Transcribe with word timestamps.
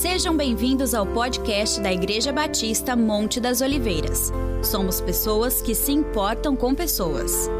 Sejam 0.00 0.34
bem-vindos 0.34 0.94
ao 0.94 1.04
podcast 1.04 1.78
da 1.78 1.92
Igreja 1.92 2.32
Batista 2.32 2.96
Monte 2.96 3.38
das 3.38 3.60
Oliveiras. 3.60 4.32
Somos 4.64 4.98
pessoas 4.98 5.60
que 5.60 5.74
se 5.74 5.92
importam 5.92 6.56
com 6.56 6.74
pessoas. 6.74 7.50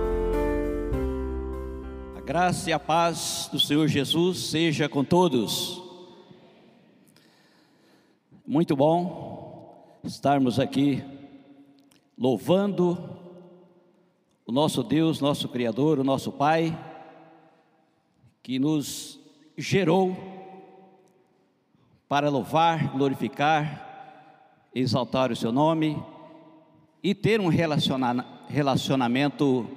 A 2.17 2.21
graça 2.23 2.71
e 2.71 2.73
a 2.73 2.79
paz 2.79 3.47
do 3.53 3.61
Senhor 3.61 3.87
Jesus 3.89 4.39
seja 4.39 4.89
com 4.89 5.05
todos. 5.05 5.83
Muito 8.47 8.75
bom 8.75 10.01
estarmos 10.03 10.59
aqui 10.59 11.05
louvando 12.17 13.19
o 14.47 14.51
nosso 14.51 14.83
Deus, 14.83 15.21
nosso 15.21 15.47
Criador, 15.47 15.99
o 15.99 16.05
nosso 16.05 16.33
Pai, 16.33 16.75
que 18.43 18.59
nos 18.59 19.21
gerou 19.59 20.30
para 22.11 22.29
louvar, 22.29 22.91
glorificar, 22.91 24.69
exaltar 24.75 25.31
o 25.31 25.37
seu 25.37 25.53
nome 25.53 25.97
e 27.05 27.15
ter 27.15 27.41
um 27.41 27.47
relacionamento 28.49 29.71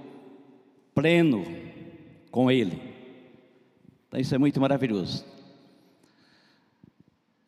pleno 0.96 1.46
com 2.32 2.50
Ele. 2.50 2.82
Então, 4.08 4.20
isso 4.20 4.34
é 4.34 4.40
muito 4.40 4.60
maravilhoso. 4.60 5.24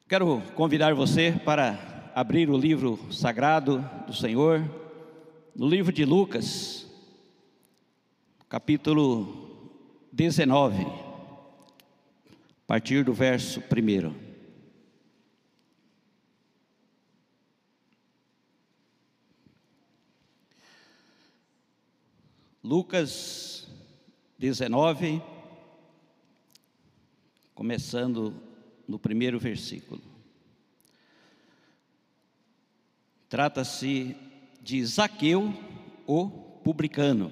Quero 0.07 0.39
convidar 0.53 0.93
você 0.93 1.31
para 1.43 2.11
abrir 2.13 2.47
o 2.47 2.57
livro 2.57 2.99
sagrado 3.11 3.83
do 4.05 4.13
Senhor, 4.13 4.63
no 5.55 5.67
livro 5.67 5.91
de 5.91 6.05
Lucas, 6.05 6.85
capítulo 8.47 9.67
19, 10.11 10.85
a 10.85 12.67
partir 12.67 13.03
do 13.03 13.13
verso 13.13 13.59
1. 13.61 14.24
Lucas 22.65 23.67
19, 24.39 25.21
começando 27.53 28.33
no 28.87 28.97
primeiro 28.97 29.37
versículo. 29.37 30.01
Trata-se 33.29 34.15
de 34.63 34.83
Zaqueu, 34.83 35.53
o 36.07 36.27
publicano. 36.63 37.31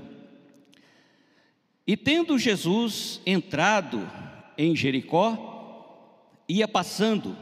E 1.88 1.98
tendo 1.98 2.38
Jesus 2.38 3.20
entrado 3.26 4.08
em 4.56 4.76
Jericó, 4.76 6.30
ia 6.48 6.68
passando, 6.68 7.36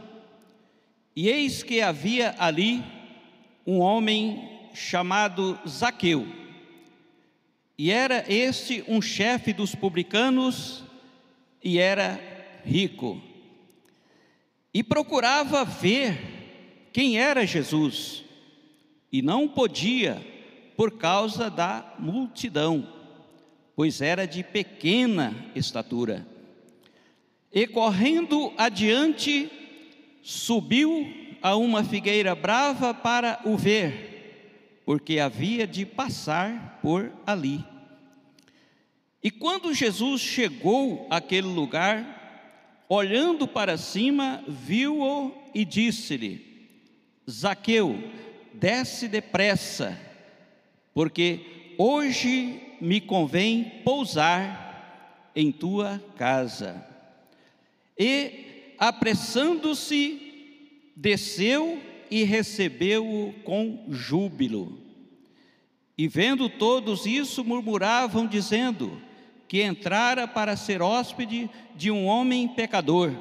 e 1.14 1.28
eis 1.28 1.61
que 1.61 1.81
havia 1.81 2.36
ali 2.39 2.81
um 3.67 3.80
homem 3.80 4.70
chamado 4.73 5.59
Zaqueu 5.67 6.41
e 7.83 7.89
era 7.89 8.23
este 8.31 8.83
um 8.87 9.01
chefe 9.01 9.51
dos 9.51 9.73
publicanos 9.73 10.83
e 11.63 11.79
era 11.79 12.21
rico. 12.63 13.19
E 14.71 14.83
procurava 14.83 15.65
ver 15.65 16.89
quem 16.93 17.17
era 17.17 17.43
Jesus, 17.43 18.23
e 19.11 19.23
não 19.23 19.47
podia 19.47 20.21
por 20.77 20.91
causa 20.99 21.49
da 21.49 21.95
multidão, 21.97 22.87
pois 23.75 23.99
era 23.99 24.27
de 24.27 24.43
pequena 24.43 25.35
estatura. 25.55 26.27
E 27.52 27.65
correndo 27.65 28.53
adiante, 28.59 29.49
subiu 30.21 31.11
a 31.41 31.55
uma 31.55 31.83
figueira 31.83 32.35
brava 32.35 32.93
para 32.93 33.39
o 33.43 33.57
ver, 33.57 34.83
porque 34.85 35.17
havia 35.17 35.65
de 35.65 35.83
passar 35.83 36.77
por 36.80 37.11
ali. 37.25 37.70
E 39.23 39.30
quando 39.30 39.73
Jesus 39.73 40.21
chegou 40.21 41.05
àquele 41.09 41.48
lugar, 41.48 42.86
olhando 42.89 43.48
para 43.48 43.77
cima, 43.77 44.43
viu-o 44.48 45.32
e 45.54 45.64
disse-lhe: 45.64 46.70
Zaqueu, 47.30 48.04
desce 48.54 49.08
depressa, 49.08 49.99
porque 50.93 51.76
hoje 51.77 52.59
me 52.82 52.99
convém 52.99 53.82
pousar 53.83 55.32
em 55.36 55.52
tua 55.52 56.03
casa. 56.17 56.86
E, 57.98 58.73
apressando-se, 58.80 60.20
desceu 60.95 61.80
e 62.09 62.23
recebeu-o 62.23 63.33
com 63.43 63.86
júbilo. 63.89 64.80
E 65.95 66.08
vendo 66.08 66.49
todos 66.49 67.05
isso, 67.05 67.43
murmuravam, 67.43 68.26
dizendo: 68.26 68.99
que 69.52 69.62
entrara 69.62 70.30
para 70.30 70.56
ser 70.56 70.82
hóspede 70.82 71.50
de 71.76 71.92
um 71.92 72.06
homem 72.06 72.48
pecador. 72.48 73.12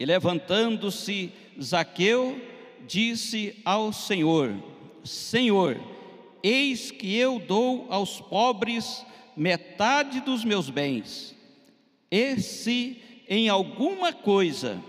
E 0.00 0.06
levantando-se 0.06 1.30
Zaqueu, 1.62 2.40
disse 2.88 3.60
ao 3.62 3.92
Senhor: 3.92 4.54
Senhor, 5.04 5.78
eis 6.42 6.90
que 6.90 7.14
eu 7.14 7.38
dou 7.38 7.86
aos 7.90 8.22
pobres 8.22 9.04
metade 9.36 10.22
dos 10.22 10.46
meus 10.46 10.70
bens. 10.70 11.36
E 12.10 12.40
se 12.40 12.96
em 13.28 13.50
alguma 13.50 14.14
coisa 14.14 14.82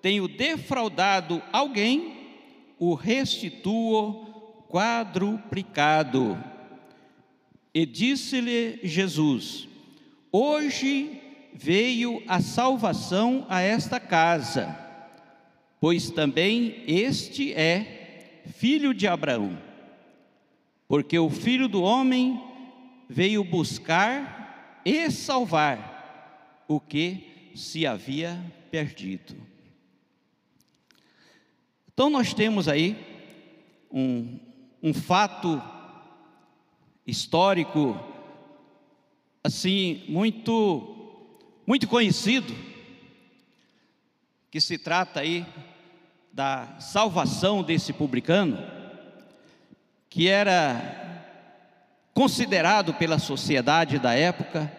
tenho 0.00 0.28
defraudado 0.28 1.42
alguém, 1.52 2.30
o 2.78 2.94
restituo 2.94 4.62
quadruplicado. 4.68 6.38
E 7.76 7.84
disse-lhe 7.84 8.80
Jesus: 8.82 9.68
Hoje 10.32 11.20
veio 11.52 12.22
a 12.26 12.40
salvação 12.40 13.44
a 13.50 13.60
esta 13.60 14.00
casa, 14.00 14.74
pois 15.78 16.10
também 16.10 16.82
este 16.86 17.52
é 17.52 18.40
filho 18.46 18.94
de 18.94 19.06
Abraão. 19.06 19.62
Porque 20.88 21.18
o 21.18 21.28
filho 21.28 21.68
do 21.68 21.82
homem 21.82 22.42
veio 23.10 23.44
buscar 23.44 24.80
e 24.82 25.10
salvar 25.10 26.64
o 26.66 26.80
que 26.80 27.52
se 27.54 27.86
havia 27.86 28.42
perdido. 28.70 29.36
Então, 31.92 32.08
nós 32.08 32.32
temos 32.32 32.68
aí 32.68 32.96
um, 33.92 34.40
um 34.82 34.94
fato 34.94 35.62
histórico 37.06 37.98
assim 39.42 40.04
muito 40.08 40.92
muito 41.66 41.86
conhecido 41.86 42.54
que 44.50 44.60
se 44.60 44.78
trata 44.78 45.20
aí 45.20 45.46
da 46.32 46.78
salvação 46.80 47.62
desse 47.62 47.92
publicano 47.92 48.58
que 50.08 50.28
era 50.28 51.06
considerado 52.14 52.94
pela 52.94 53.18
sociedade 53.18 53.98
da 53.98 54.14
época 54.14 54.72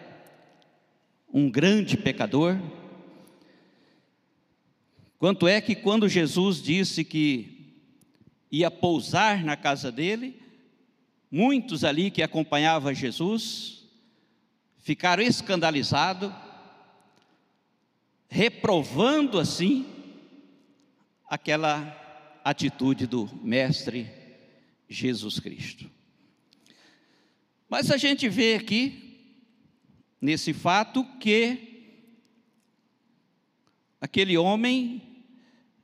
um 1.32 1.48
grande 1.48 1.96
pecador. 1.96 2.58
Quanto 5.18 5.46
é 5.46 5.60
que 5.60 5.76
quando 5.76 6.08
Jesus 6.08 6.60
disse 6.60 7.04
que 7.04 7.76
ia 8.50 8.70
pousar 8.70 9.44
na 9.44 9.56
casa 9.56 9.92
dele, 9.92 10.40
Muitos 11.30 11.84
ali 11.84 12.10
que 12.10 12.22
acompanhavam 12.22 12.94
Jesus 12.94 13.86
ficaram 14.78 15.22
escandalizados, 15.22 16.32
reprovando 18.28 19.38
assim 19.38 19.86
aquela 21.28 22.40
atitude 22.42 23.06
do 23.06 23.28
Mestre 23.42 24.10
Jesus 24.88 25.38
Cristo. 25.38 25.90
Mas 27.68 27.90
a 27.90 27.98
gente 27.98 28.26
vê 28.30 28.54
aqui, 28.54 29.36
nesse 30.18 30.54
fato, 30.54 31.04
que 31.20 31.92
aquele 34.00 34.38
homem 34.38 35.02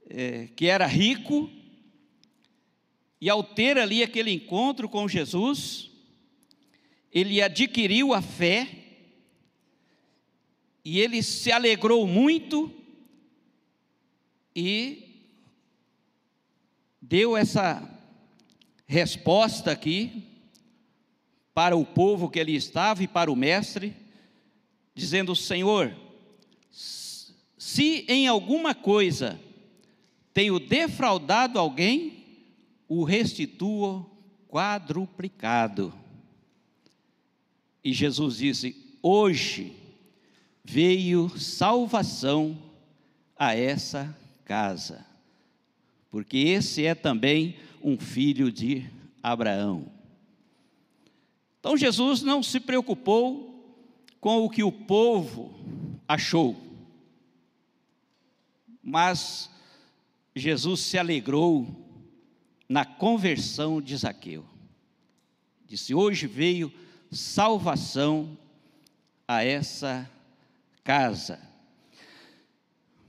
é, 0.09 0.49
que 0.57 0.67
era 0.67 0.87
rico, 0.87 1.51
e 3.25 3.31
ao 3.31 3.43
ter 3.43 3.79
ali 3.79 4.03
aquele 4.03 4.31
encontro 4.31 4.87
com 4.87 5.09
Jesus, 5.09 5.91
ele 7.11 7.41
adquiriu 7.41 8.13
a 8.13 8.21
fé, 8.21 8.69
e 10.85 11.01
ele 11.01 11.23
se 11.23 11.51
alegrou 11.51 12.07
muito, 12.07 12.71
e 14.55 15.25
deu 17.01 17.35
essa 17.35 17.99
resposta 18.87 19.71
aqui 19.71 20.25
para 21.55 21.75
o 21.75 21.87
povo 21.87 22.29
que 22.29 22.39
ali 22.39 22.55
estava 22.55 23.03
e 23.03 23.09
para 23.09 23.33
o 23.33 23.37
mestre, 23.37 23.97
dizendo: 24.95 25.35
Senhor, 25.35 25.97
se 26.71 28.05
em 28.07 28.27
alguma 28.27 28.75
coisa 28.75 29.41
tenho 30.35 30.59
defraudado 30.59 31.59
alguém, 31.59 32.14
o 33.01 33.05
restituo 33.05 34.09
quadruplicado. 34.49 35.93
E 37.83 37.93
Jesus 37.93 38.37
disse: 38.37 38.97
Hoje 39.03 39.75
veio 40.63 41.29
salvação 41.39 42.57
a 43.37 43.55
essa 43.55 44.17
casa, 44.45 45.05
porque 46.11 46.39
esse 46.39 46.85
é 46.85 46.95
também 46.95 47.57
um 47.83 47.99
filho 47.99 48.51
de 48.51 48.89
Abraão. 49.23 49.93
Então 51.59 51.77
Jesus 51.77 52.23
não 52.23 52.43
se 52.43 52.61
preocupou 52.61 53.51
com 54.21 54.45
o 54.45 54.51
que 54.51 54.63
o 54.63 54.71
povo 54.71 55.53
achou, 56.07 56.57
mas 58.83 59.51
Jesus 60.35 60.81
se 60.81 60.97
alegrou 60.97 61.84
na 62.69 62.85
conversão 62.85 63.81
de 63.81 63.97
Zaqueu. 63.97 64.45
Disse: 65.67 65.95
Hoje 65.95 66.27
veio 66.27 66.73
salvação 67.11 68.37
a 69.27 69.45
essa 69.45 70.11
casa. 70.83 71.41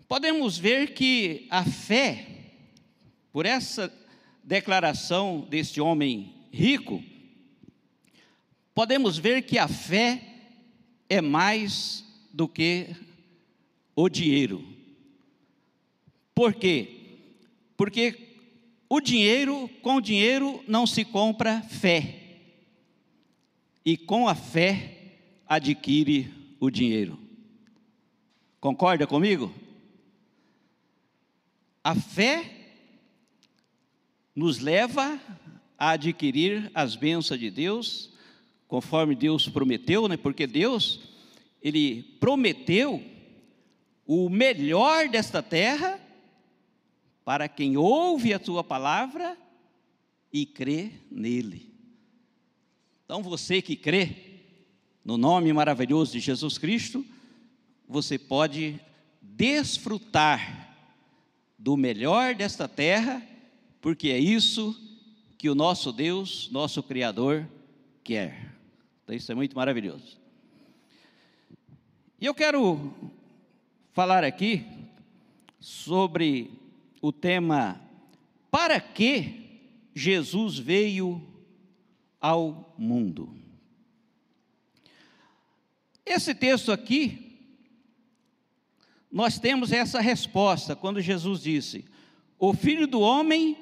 Podemos 0.07 0.57
ver 0.57 0.93
que 0.93 1.47
a 1.49 1.63
fé, 1.63 2.27
por 3.31 3.45
essa 3.45 3.91
declaração 4.43 5.41
deste 5.49 5.81
homem 5.81 6.33
rico, 6.51 7.03
podemos 8.73 9.17
ver 9.17 9.41
que 9.41 9.57
a 9.57 9.67
fé 9.67 10.21
é 11.09 11.21
mais 11.21 12.05
do 12.31 12.47
que 12.47 12.95
o 13.95 14.07
dinheiro. 14.07 14.63
Por 16.33 16.53
quê? 16.53 17.17
Porque 17.77 18.25
o 18.95 19.01
dinheiro, 19.01 19.69
com 19.81 19.95
o 19.95 20.01
dinheiro 20.01 20.63
não 20.68 20.88
se 20.88 21.03
compra 21.03 21.62
fé. 21.62 22.21
E 23.83 23.97
com 23.97 24.27
a 24.27 24.36
fé 24.36 25.13
adquire 25.47 26.33
o 26.59 26.69
dinheiro. 26.69 27.19
Concorda 28.59 29.06
comigo? 29.06 29.53
A 31.83 31.94
fé 31.94 32.51
nos 34.36 34.59
leva 34.59 35.19
a 35.77 35.91
adquirir 35.91 36.71
as 36.74 36.95
bênçãos 36.95 37.39
de 37.39 37.51
Deus, 37.51 38.12
conforme 38.68 39.13
Deus 39.13 39.48
prometeu, 39.48 40.07
né? 40.07 40.18
Porque 40.18 40.48
Deus, 40.48 41.01
ele 41.62 42.01
prometeu 42.19 43.03
o 44.06 44.30
melhor 44.30 45.09
desta 45.09 45.44
terra 45.44 46.00
para 47.25 47.50
quem 47.50 47.75
ouve 47.75 48.33
a 48.33 48.39
tua 48.39 48.63
palavra 48.63 49.36
e 50.31 50.45
crê 50.45 50.92
nele. 51.12 51.74
Então 53.04 53.24
você 53.24 53.62
que 53.62 53.75
crê 53.75 54.16
no 55.04 55.18
nome 55.18 55.51
maravilhoso 55.51 56.13
de 56.13 56.19
Jesus 56.19 56.57
Cristo, 56.57 57.04
você 57.88 58.18
pode 58.18 58.80
desfrutar 59.22 60.77
do 61.57 61.75
melhor 61.75 62.36
desta 62.36 62.68
terra, 62.68 63.22
porque 63.81 64.10
é 64.10 64.19
isso 64.19 64.80
que 65.38 65.50
o 65.50 65.56
nosso 65.56 65.92
Deus, 65.92 66.50
nosso 66.51 66.81
Criador, 66.83 67.48
quer. 68.04 68.54
Então, 69.04 69.16
isso 69.16 69.31
é 69.31 69.36
muito 69.36 69.56
maravilhoso. 69.56 70.18
E 72.19 72.25
eu 72.25 72.33
quero 72.33 72.94
falar 73.94 74.24
aqui 74.24 74.66
sobre 75.60 76.64
o 77.07 77.11
tema 77.11 77.79
Para 78.49 78.79
que 78.79 79.59
Jesus 79.93 80.57
veio 80.57 81.21
ao 82.19 82.73
mundo? 82.79 83.37
Esse 86.03 86.33
texto 86.33 86.71
aqui 86.71 87.37
nós 89.11 89.37
temos 89.37 89.71
essa 89.71 90.01
resposta 90.01 90.75
quando 90.75 90.99
Jesus 90.99 91.41
disse: 91.43 91.85
O 92.39 92.53
filho 92.53 92.87
do 92.87 92.99
homem 92.99 93.55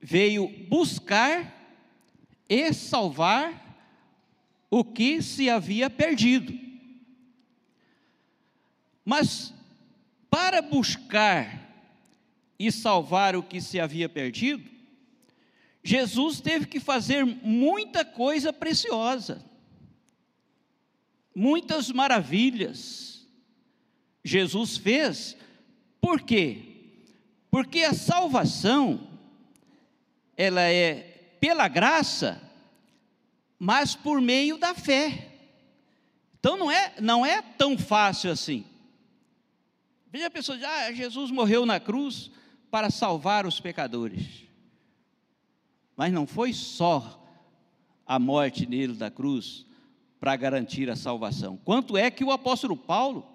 veio 0.00 0.48
buscar 0.68 1.54
e 2.48 2.72
salvar 2.72 3.76
o 4.70 4.82
que 4.82 5.20
se 5.20 5.50
havia 5.50 5.90
perdido. 5.90 6.58
Mas 9.04 9.52
para 10.30 10.62
buscar 10.62 11.65
e 12.58 12.72
salvar 12.72 13.36
o 13.36 13.42
que 13.42 13.60
se 13.60 13.78
havia 13.78 14.08
perdido, 14.08 14.68
Jesus 15.82 16.40
teve 16.40 16.66
que 16.66 16.80
fazer 16.80 17.24
muita 17.24 18.04
coisa 18.04 18.52
preciosa, 18.52 19.44
muitas 21.34 21.90
maravilhas 21.92 23.16
Jesus 24.26 24.76
fez. 24.76 25.36
Por 26.00 26.20
quê? 26.20 26.62
Porque 27.48 27.82
a 27.82 27.94
salvação 27.94 29.08
ela 30.36 30.62
é 30.62 31.36
pela 31.40 31.68
graça, 31.68 32.42
mas 33.56 33.94
por 33.94 34.20
meio 34.20 34.58
da 34.58 34.74
fé. 34.74 35.32
Então 36.40 36.56
não 36.56 36.70
é, 36.70 36.94
não 37.00 37.24
é 37.24 37.40
tão 37.40 37.78
fácil 37.78 38.32
assim. 38.32 38.64
Veja 40.10 40.26
a 40.26 40.30
pessoa 40.30 40.58
ah, 40.60 40.92
Jesus 40.92 41.30
morreu 41.30 41.64
na 41.64 41.78
cruz 41.78 42.30
para 42.76 42.90
salvar 42.90 43.46
os 43.46 43.58
pecadores. 43.58 44.44
Mas 45.96 46.12
não 46.12 46.26
foi 46.26 46.52
só 46.52 47.26
a 48.06 48.18
morte 48.18 48.66
nele 48.66 48.92
da 48.92 49.10
cruz 49.10 49.64
para 50.20 50.36
garantir 50.36 50.90
a 50.90 50.94
salvação. 50.94 51.58
Quanto 51.64 51.96
é 51.96 52.10
que 52.10 52.22
o 52.22 52.30
apóstolo 52.30 52.76
Paulo 52.76 53.26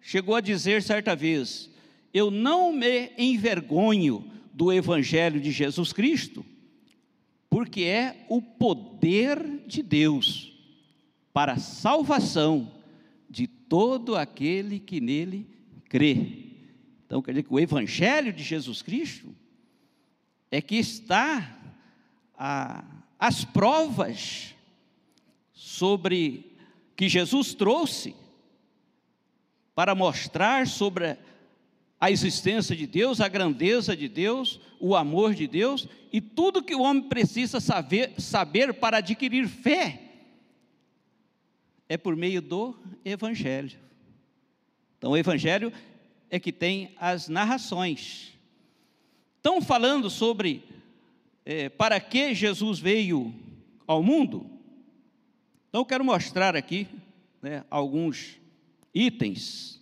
chegou 0.00 0.34
a 0.34 0.40
dizer 0.40 0.82
certa 0.82 1.14
vez: 1.14 1.68
Eu 2.10 2.30
não 2.30 2.72
me 2.72 3.12
envergonho 3.18 4.24
do 4.54 4.72
Evangelho 4.72 5.42
de 5.42 5.52
Jesus 5.52 5.92
Cristo, 5.92 6.42
porque 7.50 7.82
é 7.82 8.24
o 8.30 8.40
poder 8.40 9.62
de 9.66 9.82
Deus 9.82 10.54
para 11.34 11.52
a 11.52 11.58
salvação 11.58 12.72
de 13.28 13.46
todo 13.46 14.16
aquele 14.16 14.80
que 14.80 15.02
nele 15.02 15.46
crê. 15.86 16.47
Então, 17.08 17.22
quer 17.22 17.30
dizer 17.30 17.44
que 17.44 17.54
o 17.54 17.58
Evangelho 17.58 18.34
de 18.34 18.42
Jesus 18.42 18.82
Cristo 18.82 19.34
é 20.50 20.60
que 20.60 20.76
está 20.76 21.58
a, 22.36 22.84
as 23.18 23.46
provas 23.46 24.54
sobre 25.54 26.52
que 26.94 27.08
Jesus 27.08 27.54
trouxe 27.54 28.14
para 29.74 29.94
mostrar 29.94 30.66
sobre 30.66 31.16
a 31.98 32.10
existência 32.10 32.76
de 32.76 32.86
Deus, 32.86 33.22
a 33.22 33.28
grandeza 33.28 33.96
de 33.96 34.06
Deus, 34.06 34.60
o 34.78 34.94
amor 34.94 35.34
de 35.34 35.46
Deus 35.46 35.88
e 36.12 36.20
tudo 36.20 36.62
que 36.62 36.74
o 36.74 36.82
homem 36.82 37.04
precisa 37.04 37.58
saber, 37.58 38.20
saber 38.20 38.74
para 38.74 38.98
adquirir 38.98 39.48
fé 39.48 40.02
é 41.88 41.96
por 41.96 42.14
meio 42.14 42.42
do 42.42 42.78
Evangelho. 43.02 43.78
Então, 44.98 45.12
o 45.12 45.16
Evangelho 45.16 45.72
é 46.30 46.38
que 46.38 46.52
tem 46.52 46.94
as 46.98 47.28
narrações. 47.28 48.32
Estão 49.36 49.62
falando 49.62 50.10
sobre 50.10 50.64
é, 51.44 51.68
para 51.68 51.98
que 52.00 52.34
Jesus 52.34 52.78
veio 52.78 53.34
ao 53.86 54.02
mundo. 54.02 54.50
Então, 55.68 55.80
eu 55.80 55.86
quero 55.86 56.04
mostrar 56.04 56.56
aqui 56.56 56.86
né, 57.40 57.64
alguns 57.70 58.38
itens 58.94 59.80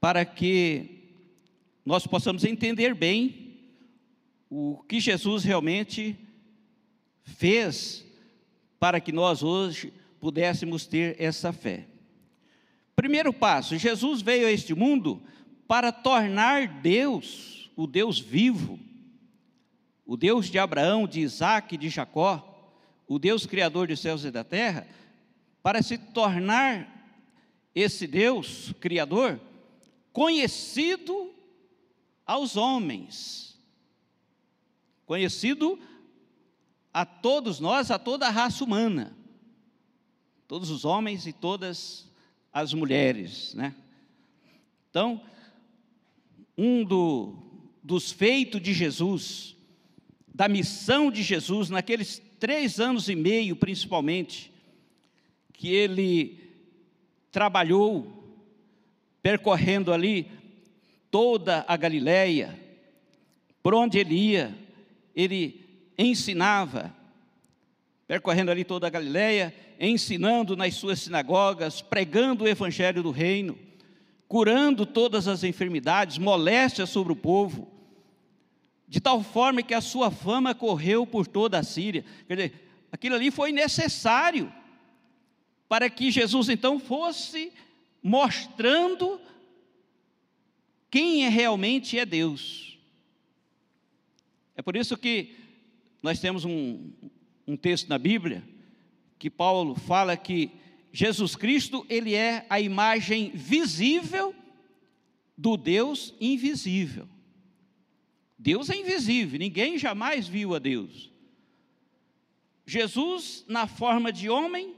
para 0.00 0.24
que 0.24 1.02
nós 1.84 2.06
possamos 2.06 2.44
entender 2.44 2.94
bem 2.94 3.56
o 4.50 4.82
que 4.88 5.00
Jesus 5.00 5.44
realmente 5.44 6.16
fez 7.24 8.04
para 8.78 9.00
que 9.00 9.12
nós 9.12 9.42
hoje 9.42 9.92
pudéssemos 10.20 10.86
ter 10.86 11.16
essa 11.18 11.52
fé. 11.52 11.86
Primeiro 12.96 13.32
passo: 13.32 13.76
Jesus 13.76 14.22
veio 14.22 14.46
a 14.46 14.50
este 14.50 14.74
mundo 14.74 15.22
para 15.66 15.90
tornar 15.90 16.80
Deus, 16.80 17.70
o 17.76 17.86
Deus 17.86 18.18
vivo, 18.18 18.78
o 20.06 20.16
Deus 20.16 20.50
de 20.50 20.58
Abraão, 20.58 21.06
de 21.06 21.20
Isaac 21.20 21.76
de 21.76 21.88
Jacó, 21.88 22.72
o 23.06 23.18
Deus 23.18 23.46
criador 23.46 23.88
dos 23.88 24.00
céus 24.00 24.24
e 24.24 24.30
da 24.30 24.44
terra, 24.44 24.86
para 25.62 25.82
se 25.82 25.98
tornar 25.98 26.90
esse 27.74 28.06
Deus 28.06 28.72
criador 28.80 29.40
conhecido 30.12 31.32
aos 32.24 32.56
homens, 32.56 33.58
conhecido 35.04 35.78
a 36.92 37.04
todos 37.04 37.58
nós, 37.58 37.90
a 37.90 37.98
toda 37.98 38.28
a 38.28 38.30
raça 38.30 38.62
humana, 38.62 39.16
todos 40.46 40.70
os 40.70 40.84
homens 40.84 41.26
e 41.26 41.32
todas 41.32 42.08
as 42.54 42.72
mulheres, 42.72 43.52
né? 43.54 43.74
Então, 44.88 45.20
um 46.56 46.84
do, 46.84 47.34
dos 47.82 48.12
feitos 48.12 48.62
de 48.62 48.72
Jesus, 48.72 49.56
da 50.32 50.46
missão 50.46 51.10
de 51.10 51.20
Jesus, 51.20 51.68
naqueles 51.68 52.22
três 52.38 52.78
anos 52.78 53.08
e 53.08 53.16
meio 53.16 53.56
principalmente, 53.56 54.52
que 55.52 55.68
ele 55.68 56.38
trabalhou, 57.32 58.22
percorrendo 59.20 59.92
ali 59.92 60.30
toda 61.10 61.64
a 61.66 61.76
Galileia, 61.76 62.56
por 63.64 63.74
onde 63.74 63.98
ele 63.98 64.14
ia, 64.14 64.56
ele 65.16 65.64
ensinava, 65.98 66.94
percorrendo 68.06 68.52
ali 68.52 68.62
toda 68.62 68.86
a 68.86 68.90
Galileia, 68.90 69.52
ensinando 69.86 70.56
nas 70.56 70.74
suas 70.74 71.00
sinagogas, 71.00 71.82
pregando 71.82 72.44
o 72.44 72.48
evangelho 72.48 73.02
do 73.02 73.10
reino, 73.10 73.58
curando 74.28 74.86
todas 74.86 75.28
as 75.28 75.44
enfermidades, 75.44 76.18
moléstias 76.18 76.90
sobre 76.90 77.12
o 77.12 77.16
povo, 77.16 77.70
de 78.88 79.00
tal 79.00 79.22
forma 79.22 79.62
que 79.62 79.74
a 79.74 79.80
sua 79.80 80.10
fama 80.10 80.54
correu 80.54 81.06
por 81.06 81.26
toda 81.26 81.58
a 81.58 81.62
Síria. 81.62 82.04
Quer 82.26 82.36
dizer, 82.36 82.68
aquilo 82.92 83.14
ali 83.14 83.30
foi 83.30 83.52
necessário 83.52 84.52
para 85.68 85.90
que 85.90 86.10
Jesus 86.10 86.48
então 86.48 86.78
fosse 86.78 87.52
mostrando 88.02 89.20
quem 90.90 91.24
é 91.24 91.28
realmente 91.28 91.98
é 91.98 92.06
Deus. 92.06 92.78
É 94.54 94.62
por 94.62 94.76
isso 94.76 94.96
que 94.96 95.34
nós 96.02 96.20
temos 96.20 96.44
um, 96.44 96.92
um 97.46 97.56
texto 97.56 97.88
na 97.88 97.98
Bíblia 97.98 98.53
que 99.24 99.30
Paulo 99.30 99.74
fala 99.74 100.18
que 100.18 100.50
Jesus 100.92 101.34
Cristo, 101.34 101.86
ele 101.88 102.14
é 102.14 102.44
a 102.50 102.60
imagem 102.60 103.30
visível 103.30 104.34
do 105.34 105.56
Deus 105.56 106.12
invisível. 106.20 107.08
Deus 108.38 108.68
é 108.68 108.76
invisível, 108.76 109.38
ninguém 109.38 109.78
jamais 109.78 110.28
viu 110.28 110.54
a 110.54 110.58
Deus. 110.58 111.10
Jesus, 112.66 113.46
na 113.48 113.66
forma 113.66 114.12
de 114.12 114.28
homem, 114.28 114.74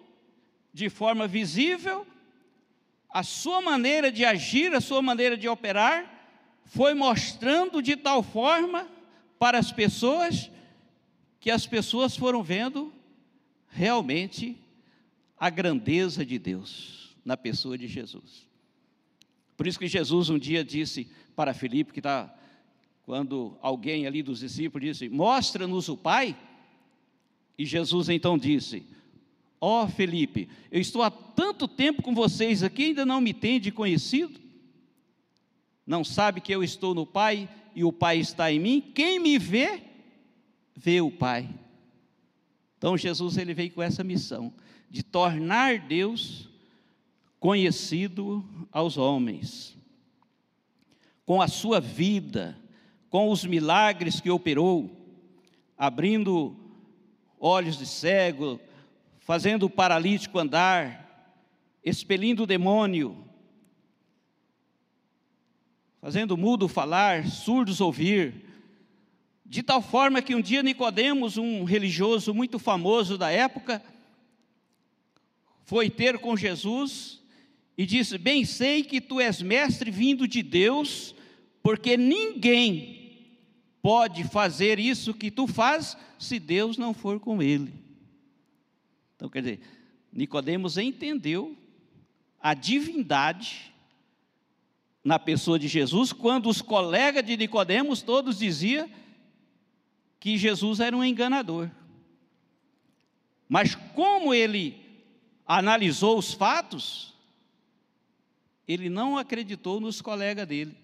de 0.73 0.89
forma 0.89 1.27
visível, 1.27 2.07
a 3.11 3.25
sua 3.25 3.61
maneira 3.61 4.13
de 4.13 4.25
agir, 4.25 4.73
a 4.73 4.81
sua 4.81 5.03
maneira 5.03 5.37
de 5.37 5.49
operar, 5.49 6.39
foi 6.67 6.95
mostrando 6.95 7.83
de 7.83 7.97
tal 7.97 8.23
forma 8.23 8.89
para 9.41 9.59
as 9.59 9.73
pessoas 9.73 10.49
que 11.41 11.51
as 11.51 11.67
pessoas 11.67 12.17
foram 12.17 12.45
vendo 12.45 12.95
realmente 13.77 14.57
a 15.39 15.51
grandeza 15.51 16.25
de 16.25 16.39
Deus 16.39 17.15
na 17.23 17.37
pessoa 17.37 17.77
de 17.77 17.87
Jesus. 17.87 18.47
Por 19.55 19.67
isso 19.67 19.79
que 19.79 19.87
Jesus 19.87 20.31
um 20.31 20.39
dia 20.39 20.65
disse 20.65 21.09
para 21.35 21.53
Filipe, 21.53 21.93
que 21.93 22.01
está, 22.01 22.35
quando 23.05 23.57
alguém 23.61 24.07
ali 24.07 24.23
dos 24.23 24.41
discípulos 24.41 24.89
disse: 24.89 25.09
Mostra-nos 25.11 25.89
o 25.91 25.97
Pai. 25.97 26.35
E 27.59 27.67
Jesus 27.67 28.09
então 28.09 28.39
disse: 28.39 28.83
Ó 29.61 29.85
oh, 29.85 29.89
Felipe, 29.89 30.49
eu 30.71 30.81
estou 30.81 31.03
há 31.03 31.11
tanto 31.11 31.69
tempo 31.69 32.03
com 32.03 32.15
vocês 32.15 32.63
aqui, 32.63 32.87
ainda 32.87 33.05
não 33.05 33.21
me 33.21 33.35
tende 33.35 33.71
conhecido? 33.71 34.41
Não 35.87 36.03
sabe 36.03 36.41
que 36.41 36.53
eu 36.53 36.65
estou 36.65 36.95
no 36.95 37.05
Pai 37.05 37.49
e 37.75 37.85
o 37.85 37.93
Pai 37.93 38.19
está 38.19 38.51
em 38.51 38.59
mim? 38.59 38.81
Quem 38.95 39.21
me 39.21 39.39
vê, 39.39 39.83
vê 40.75 41.01
o 41.03 41.11
Pai. 41.11 41.66
Então 42.87 42.97
Jesus 42.97 43.37
ele 43.37 43.53
veio 43.53 43.73
com 43.73 43.83
essa 43.83 44.05
missão 44.05 44.55
de 44.89 45.03
tornar 45.03 45.77
Deus 45.89 46.49
conhecido 47.41 48.49
aos 48.71 48.97
homens. 48.97 49.77
Com 51.25 51.43
a 51.43 51.49
sua 51.49 51.81
vida, 51.81 52.57
com 53.11 53.29
os 53.33 53.45
milagres 53.45 54.21
que 54.21 54.31
operou, 54.31 54.89
abrindo 55.77 56.57
olhos 57.41 57.77
de 57.77 57.87
cego, 57.87 58.61
fazendo 59.19 59.67
o 59.67 59.71
paralítico 59.71 60.39
andar, 60.39 61.35
expelindo 61.85 62.45
o 62.45 62.47
demônio, 62.47 63.17
fazendo 66.01 66.37
o 66.37 66.39
mudo 66.39 66.69
falar, 66.69 67.27
surdos 67.27 67.81
ouvir, 67.81 68.45
de 69.49 69.63
tal 69.63 69.81
forma 69.81 70.21
que 70.21 70.35
um 70.35 70.41
dia 70.41 70.63
Nicodemos, 70.63 71.37
um 71.37 71.65
religioso 71.65 72.35
muito 72.35 72.59
famoso 72.59 73.17
da 73.17 73.31
época, 73.31 73.83
foi 75.65 75.89
ter 75.89 76.19
com 76.19 76.37
Jesus 76.37 77.23
e 77.79 77.87
disse: 77.87 78.19
Bem 78.19 78.45
sei 78.45 78.83
que 78.83 79.01
tu 79.01 79.21
és 79.21 79.41
mestre 79.41 79.91
vindo 79.91 80.27
de 80.27 80.43
Deus, 80.43 81.15
porque 81.63 81.97
ninguém 81.97 82.97
pode 83.81 84.25
fazer 84.25 84.81
isso 84.81 85.15
que 85.15 85.31
tu 85.31 85.47
faz 85.47 85.97
se 86.19 86.41
Deus 86.41 86.77
não 86.77 86.93
for 86.93 87.21
com 87.21 87.41
ele. 87.41 87.73
Então, 89.15 89.29
quer 89.29 89.43
dizer, 89.43 89.61
Nicodemos 90.13 90.77
entendeu 90.77 91.57
a 92.41 92.53
divindade 92.53 93.73
na 95.05 95.21
pessoa 95.21 95.57
de 95.57 95.69
Jesus, 95.69 96.13
quando 96.13 96.49
os 96.49 96.61
colegas 96.61 97.25
de 97.25 97.37
Nicodemos 97.37 98.03
todos 98.03 98.41
diziam 98.41 98.91
que 100.27 100.37
Jesus 100.37 100.81
era 100.81 100.97
um 100.97 101.05
enganador. 101.05 101.71
Mas 103.49 103.77
como 103.77 104.35
ele 104.35 104.75
analisou 105.47 106.19
os 106.19 106.33
fatos, 106.33 107.15
ele 108.67 108.91
não 108.91 109.17
acreditou 109.17 109.79
nos 109.79 110.03
colegas 110.03 110.45
dele, 110.49 110.77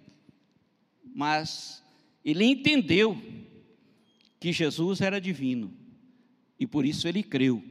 mas 1.12 1.82
ele 2.24 2.44
entendeu 2.44 3.20
que 4.38 4.52
Jesus 4.52 5.00
era 5.00 5.20
divino 5.20 5.76
e 6.56 6.64
por 6.64 6.86
isso 6.86 7.08
ele 7.08 7.24
creu 7.24 7.64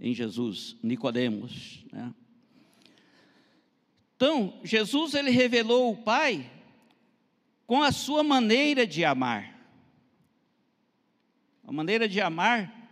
em 0.00 0.14
Jesus, 0.14 0.74
Nicodemos. 0.82 1.84
Né? 1.92 2.14
Então, 4.16 4.58
Jesus 4.64 5.12
ele 5.12 5.32
revelou 5.32 5.92
o 5.92 5.98
Pai 5.98 6.50
com 7.66 7.82
a 7.82 7.92
sua 7.92 8.22
maneira 8.22 8.86
de 8.86 9.04
amar, 9.04 9.49
a 11.70 11.72
maneira 11.72 12.08
de 12.08 12.20
amar 12.20 12.90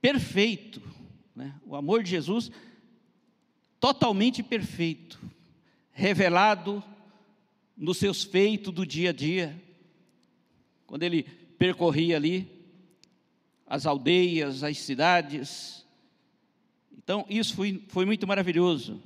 perfeito, 0.00 0.82
né? 1.32 1.54
O 1.64 1.76
amor 1.76 2.02
de 2.02 2.10
Jesus, 2.10 2.50
totalmente 3.78 4.42
perfeito, 4.42 5.20
revelado 5.92 6.82
nos 7.76 7.98
seus 7.98 8.24
feitos 8.24 8.74
do 8.74 8.84
dia 8.84 9.10
a 9.10 9.12
dia, 9.12 9.62
quando 10.88 11.04
ele 11.04 11.22
percorria 11.56 12.16
ali 12.16 12.50
as 13.64 13.86
aldeias, 13.86 14.64
as 14.64 14.76
cidades. 14.76 15.86
Então, 16.98 17.24
isso 17.30 17.54
foi, 17.54 17.80
foi 17.86 18.04
muito 18.04 18.26
maravilhoso. 18.26 19.00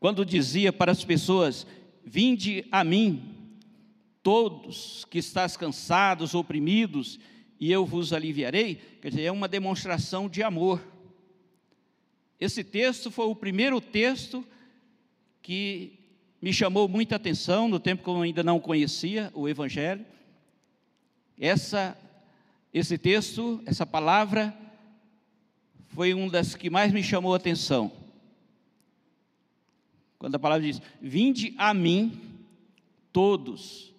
Quando 0.00 0.26
dizia 0.26 0.72
para 0.72 0.90
as 0.90 1.04
pessoas: 1.04 1.64
Vinde 2.04 2.66
a 2.72 2.82
mim, 2.82 3.33
todos 4.24 5.04
que 5.10 5.18
estás 5.18 5.54
cansados, 5.54 6.34
oprimidos, 6.34 7.20
e 7.60 7.70
eu 7.70 7.84
vos 7.84 8.12
aliviarei, 8.12 8.76
quer 9.00 9.10
dizer, 9.10 9.22
é 9.22 9.30
uma 9.30 9.46
demonstração 9.46 10.28
de 10.30 10.42
amor. 10.42 10.82
Esse 12.40 12.64
texto 12.64 13.10
foi 13.10 13.26
o 13.26 13.36
primeiro 13.36 13.80
texto 13.82 14.44
que 15.42 15.98
me 16.40 16.52
chamou 16.52 16.88
muita 16.88 17.16
atenção 17.16 17.68
no 17.68 17.78
tempo 17.78 18.02
que 18.02 18.08
eu 18.08 18.20
ainda 18.22 18.42
não 18.42 18.58
conhecia 18.58 19.30
o 19.34 19.48
Evangelho. 19.48 20.04
Essa, 21.38 21.96
esse 22.72 22.96
texto, 22.96 23.62
essa 23.66 23.84
palavra, 23.84 24.56
foi 25.88 26.12
uma 26.14 26.30
das 26.30 26.54
que 26.54 26.70
mais 26.70 26.92
me 26.92 27.02
chamou 27.02 27.34
a 27.34 27.36
atenção. 27.36 27.92
Quando 30.18 30.34
a 30.34 30.38
palavra 30.38 30.66
diz: 30.66 30.80
Vinde 31.00 31.54
a 31.58 31.72
mim, 31.72 32.20
todos, 33.12 33.93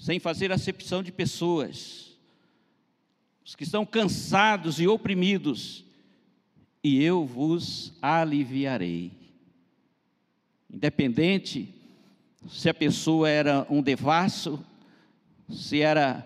sem 0.00 0.18
fazer 0.18 0.50
acepção 0.50 1.02
de 1.02 1.12
pessoas 1.12 2.10
os 3.44 3.56
que 3.56 3.64
estão 3.64 3.84
cansados 3.84 4.78
e 4.78 4.86
oprimidos, 4.86 5.84
e 6.84 7.02
eu 7.02 7.26
vos 7.26 7.92
aliviarei. 8.00 9.10
Independente 10.72 11.68
se 12.48 12.68
a 12.68 12.74
pessoa 12.74 13.28
era 13.28 13.66
um 13.68 13.82
devasso, 13.82 14.64
se 15.50 15.80
era 15.80 16.24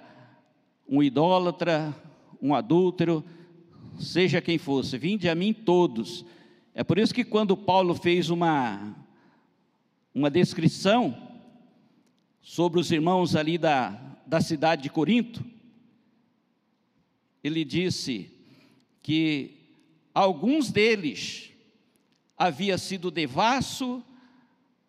um 0.87 1.03
idólatra, 1.03 1.97
um 2.43 2.55
adúltero, 2.55 3.25
seja 3.99 4.43
quem 4.43 4.59
fosse, 4.59 4.99
vinde 4.99 5.27
a 5.27 5.35
mim 5.35 5.55
todos. 5.55 6.27
É 6.75 6.85
por 6.85 6.99
isso 6.99 7.15
que 7.15 7.25
quando 7.25 7.57
Paulo 7.57 7.95
fez 7.95 8.29
uma, 8.29 8.95
uma 10.15 10.31
descrição 10.31 11.34
sobre 12.45 12.79
os 12.79 12.93
irmãos 12.93 13.35
ali 13.35 13.57
da, 13.57 13.99
da 14.27 14.39
cidade 14.39 14.83
de 14.83 14.91
Corinto, 14.91 15.43
ele 17.43 17.65
disse 17.65 18.31
que 19.03 19.57
alguns 20.15 20.71
deles 20.71 21.51
havia 22.37 22.77
sido 22.77 23.11
devasso 23.11 24.05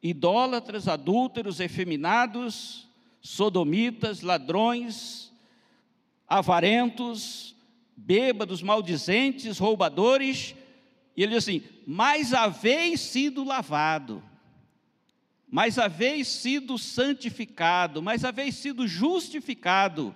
idólatras, 0.03 0.87
adúlteros, 0.87 1.59
efeminados, 1.59 2.87
sodomitas, 3.21 4.21
ladrões, 4.21 5.31
avarentos, 6.27 7.55
bêbados, 7.95 8.61
maldizentes, 8.61 9.57
roubadores. 9.57 10.53
E 11.15 11.23
ele 11.23 11.33
diz 11.33 11.43
assim: 11.43 11.63
Mas 11.87 12.33
haveis 12.33 12.99
sido 12.99 13.43
lavado, 13.43 14.21
mas 15.49 15.77
haveis 15.77 16.27
sido 16.27 16.77
santificado, 16.77 18.01
mas 18.01 18.25
haveis 18.25 18.55
sido 18.55 18.87
justificado, 18.87 20.13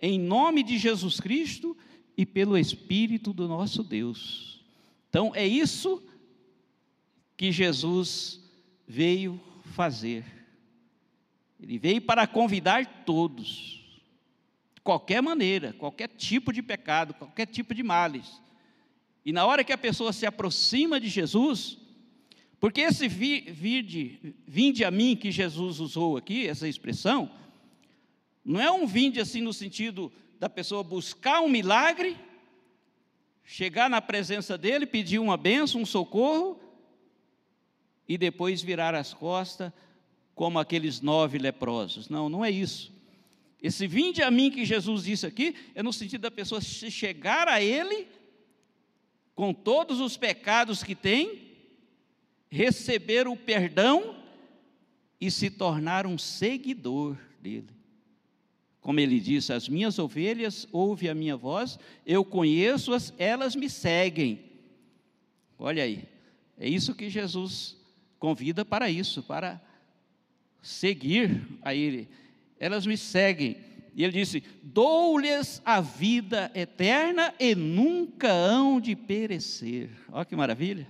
em 0.00 0.18
nome 0.18 0.62
de 0.62 0.78
Jesus 0.78 1.20
Cristo 1.20 1.76
e 2.16 2.24
pelo 2.24 2.56
Espírito 2.56 3.32
do 3.32 3.48
nosso 3.48 3.82
Deus. 3.82 4.64
Então 5.08 5.32
é 5.34 5.46
isso 5.46 6.02
que 7.36 7.50
Jesus 7.50 8.40
veio 8.86 9.40
fazer. 9.72 10.24
Ele 11.60 11.78
veio 11.78 12.02
para 12.02 12.26
convidar 12.26 13.04
todos, 13.04 13.80
de 14.74 14.80
qualquer 14.82 15.22
maneira, 15.22 15.72
qualquer 15.72 16.08
tipo 16.08 16.52
de 16.52 16.62
pecado, 16.62 17.14
qualquer 17.14 17.46
tipo 17.46 17.74
de 17.74 17.82
males. 17.82 18.40
E 19.24 19.32
na 19.32 19.46
hora 19.46 19.64
que 19.64 19.72
a 19.72 19.78
pessoa 19.78 20.12
se 20.12 20.26
aproxima 20.26 21.00
de 21.00 21.08
Jesus, 21.08 21.78
porque 22.64 22.80
esse 22.80 23.06
vinde, 23.08 24.34
vinde 24.46 24.86
a 24.86 24.90
mim 24.90 25.14
que 25.14 25.30
Jesus 25.30 25.80
usou 25.80 26.16
aqui, 26.16 26.48
essa 26.48 26.66
expressão, 26.66 27.30
não 28.42 28.58
é 28.58 28.70
um 28.70 28.86
vinde 28.86 29.20
assim 29.20 29.42
no 29.42 29.52
sentido 29.52 30.10
da 30.40 30.48
pessoa 30.48 30.82
buscar 30.82 31.42
um 31.42 31.48
milagre, 31.50 32.16
chegar 33.44 33.90
na 33.90 34.00
presença 34.00 34.56
dele, 34.56 34.86
pedir 34.86 35.18
uma 35.18 35.36
benção, 35.36 35.82
um 35.82 35.84
socorro, 35.84 36.58
e 38.08 38.16
depois 38.16 38.62
virar 38.62 38.94
as 38.94 39.12
costas 39.12 39.70
como 40.34 40.58
aqueles 40.58 41.02
nove 41.02 41.36
leprosos. 41.36 42.08
Não, 42.08 42.30
não 42.30 42.42
é 42.42 42.50
isso. 42.50 42.94
Esse 43.62 43.86
vinde 43.86 44.22
a 44.22 44.30
mim 44.30 44.50
que 44.50 44.64
Jesus 44.64 45.04
disse 45.04 45.26
aqui 45.26 45.54
é 45.74 45.82
no 45.82 45.92
sentido 45.92 46.22
da 46.22 46.30
pessoa 46.30 46.62
chegar 46.62 47.46
a 47.46 47.60
Ele 47.60 48.08
com 49.34 49.52
todos 49.52 50.00
os 50.00 50.16
pecados 50.16 50.82
que 50.82 50.94
tem, 50.94 51.43
receber 52.54 53.26
o 53.26 53.36
perdão 53.36 54.14
e 55.20 55.28
se 55.28 55.50
tornar 55.50 56.06
um 56.06 56.16
seguidor 56.16 57.16
dele. 57.40 57.68
Como 58.80 59.00
ele 59.00 59.18
disse: 59.18 59.52
As 59.52 59.68
minhas 59.68 59.98
ovelhas 59.98 60.68
ouvem 60.70 61.10
a 61.10 61.14
minha 61.14 61.36
voz, 61.36 61.78
eu 62.06 62.24
conheço-as, 62.24 63.12
elas 63.18 63.56
me 63.56 63.68
seguem. 63.68 64.40
Olha 65.58 65.82
aí, 65.82 66.04
é 66.56 66.68
isso 66.68 66.94
que 66.94 67.10
Jesus 67.10 67.76
convida 68.20 68.64
para 68.64 68.88
isso, 68.88 69.20
para 69.22 69.60
seguir 70.62 71.42
a 71.60 71.74
Ele. 71.74 72.08
Elas 72.60 72.86
me 72.86 72.96
seguem. 72.96 73.56
E 73.96 74.04
ele 74.04 74.12
disse: 74.12 74.44
Dou-lhes 74.62 75.60
a 75.64 75.80
vida 75.80 76.52
eterna 76.54 77.34
e 77.40 77.54
nunca 77.54 78.32
hão 78.32 78.80
de 78.80 78.94
perecer. 78.94 79.90
Olha 80.12 80.24
que 80.24 80.36
maravilha. 80.36 80.86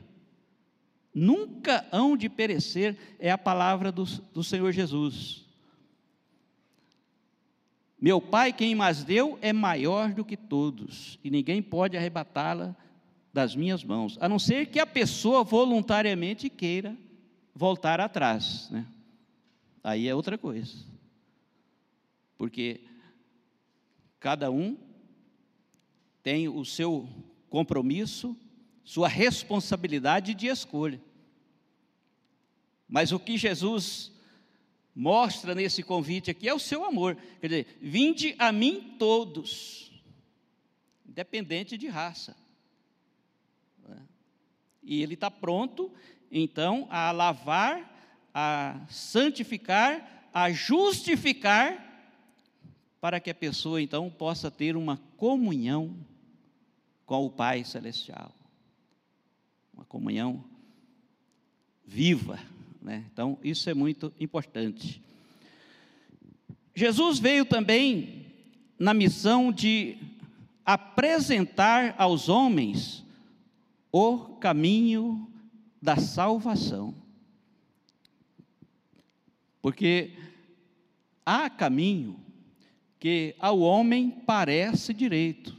Nunca 1.15 1.87
hão 1.93 2.17
de 2.17 2.29
perecer 2.29 2.97
é 3.21 3.31
a 3.31 3.39
palavra 3.39 3.93
do, 3.93 4.05
do 4.33 4.43
Senhor 4.43 4.73
Jesus. 4.73 5.45
Meu 8.01 8.21
Pai, 8.21 8.53
quem 8.53 8.75
mais 8.75 9.05
deu, 9.05 9.39
é 9.41 9.53
maior 9.53 10.13
do 10.13 10.25
que 10.25 10.37
todos, 10.37 11.19
e 11.23 11.31
ninguém 11.31 11.63
pode 11.63 11.97
arrebatá-la 11.97 12.77
das 13.33 13.57
minhas 13.57 13.83
mãos, 13.83 14.19
a 14.21 14.29
não 14.29 14.39
ser 14.39 14.67
que 14.67 14.79
a 14.79 14.87
pessoa 14.87 15.43
voluntariamente 15.43 16.51
queira 16.51 16.97
voltar 17.55 18.01
atrás. 18.01 18.69
Né? 18.71 18.85
Aí 19.83 20.09
é 20.09 20.15
outra 20.15 20.37
coisa. 20.37 20.77
Porque 22.37 22.81
cada 24.21 24.51
um 24.51 24.77
tem 26.23 26.49
o 26.49 26.65
seu 26.65 27.09
compromisso, 27.49 28.37
sua 28.85 29.09
responsabilidade 29.09 30.35
de 30.35 30.47
escolha. 30.47 31.01
Mas 32.89 33.11
o 33.13 33.19
que 33.19 33.37
Jesus 33.37 34.13
mostra 34.95 35.55
nesse 35.55 35.83
convite 35.83 36.31
aqui 36.31 36.49
é 36.49 36.55
o 36.55 36.59
seu 36.59 36.85
amor. 36.85 37.17
Quer 37.41 37.49
dizer, 37.49 37.79
vinde 37.81 38.35
a 38.39 38.53
mim 38.53 38.95
todos, 38.99 39.91
independente 41.09 41.77
de 41.77 41.89
raça. 41.89 42.37
E 44.83 45.03
ele 45.03 45.15
está 45.15 45.31
pronto, 45.31 45.91
então, 46.31 46.87
a 46.91 47.11
lavar, 47.11 47.91
a 48.35 48.85
santificar, 48.91 50.29
a 50.33 50.53
justificar, 50.53 51.81
para 53.01 53.19
que 53.19 53.31
a 53.31 53.35
pessoa, 53.35 53.81
então, 53.81 54.11
possa 54.11 54.51
ter 54.51 54.77
uma 54.77 54.99
comunhão 55.17 55.97
com 57.07 57.25
o 57.25 57.31
Pai 57.31 57.65
Celestial. 57.65 58.31
Uma 59.75 59.85
comunhão 59.85 60.45
viva, 61.85 62.39
né? 62.81 63.05
Então, 63.13 63.39
isso 63.43 63.69
é 63.69 63.75
muito 63.75 64.13
importante. 64.19 65.03
Jesus 66.75 67.19
veio 67.19 67.45
também 67.45 68.27
na 68.79 68.93
missão 68.93 69.53
de 69.53 69.97
apresentar 70.65 71.95
aos 71.99 72.29
homens 72.29 73.05
o 73.93 74.19
caminho 74.41 75.31
da 75.81 75.97
salvação. 75.97 76.95
Porque 79.63 80.13
há 81.25 81.49
caminho 81.49 82.19
que 82.99 83.37
ao 83.39 83.61
homem 83.61 84.11
parece 84.11 84.93
direito, 84.93 85.57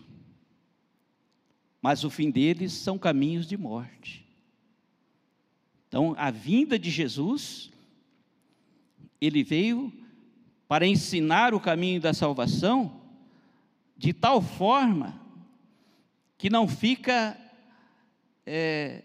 mas 1.86 2.04
o 2.04 2.10
fim 2.10 2.32
deles 2.32 2.74
são 2.74 2.98
caminhos 2.98 3.46
de 3.46 3.56
morte. 3.56 4.26
Então, 5.88 6.16
a 6.18 6.32
vinda 6.32 6.80
de 6.80 6.90
Jesus, 6.90 7.72
ele 9.22 9.44
veio 9.44 9.94
para 10.68 10.88
ensinar 10.88 11.54
o 11.54 11.60
caminho 11.60 12.02
da 12.02 12.12
salvação 12.12 13.00
de 13.96 14.14
tal 14.14 14.42
forma 14.42 15.22
que 16.40 16.50
não 16.50 16.68
fica 16.68 17.40
é, 18.48 19.04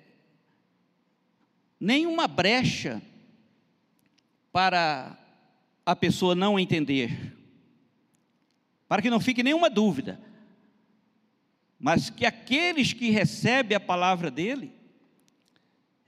nenhuma 1.78 2.26
brecha 2.26 3.02
para 4.50 5.18
a 5.84 5.94
pessoa 5.94 6.34
não 6.34 6.58
entender, 6.58 7.36
para 8.88 9.02
que 9.02 9.10
não 9.10 9.20
fique 9.20 9.42
nenhuma 9.42 9.68
dúvida, 9.68 10.18
mas 11.80 12.10
que 12.10 12.26
aqueles 12.26 12.92
que 12.92 13.10
recebem 13.10 13.74
a 13.74 13.80
palavra 13.80 14.30
dele 14.30 14.70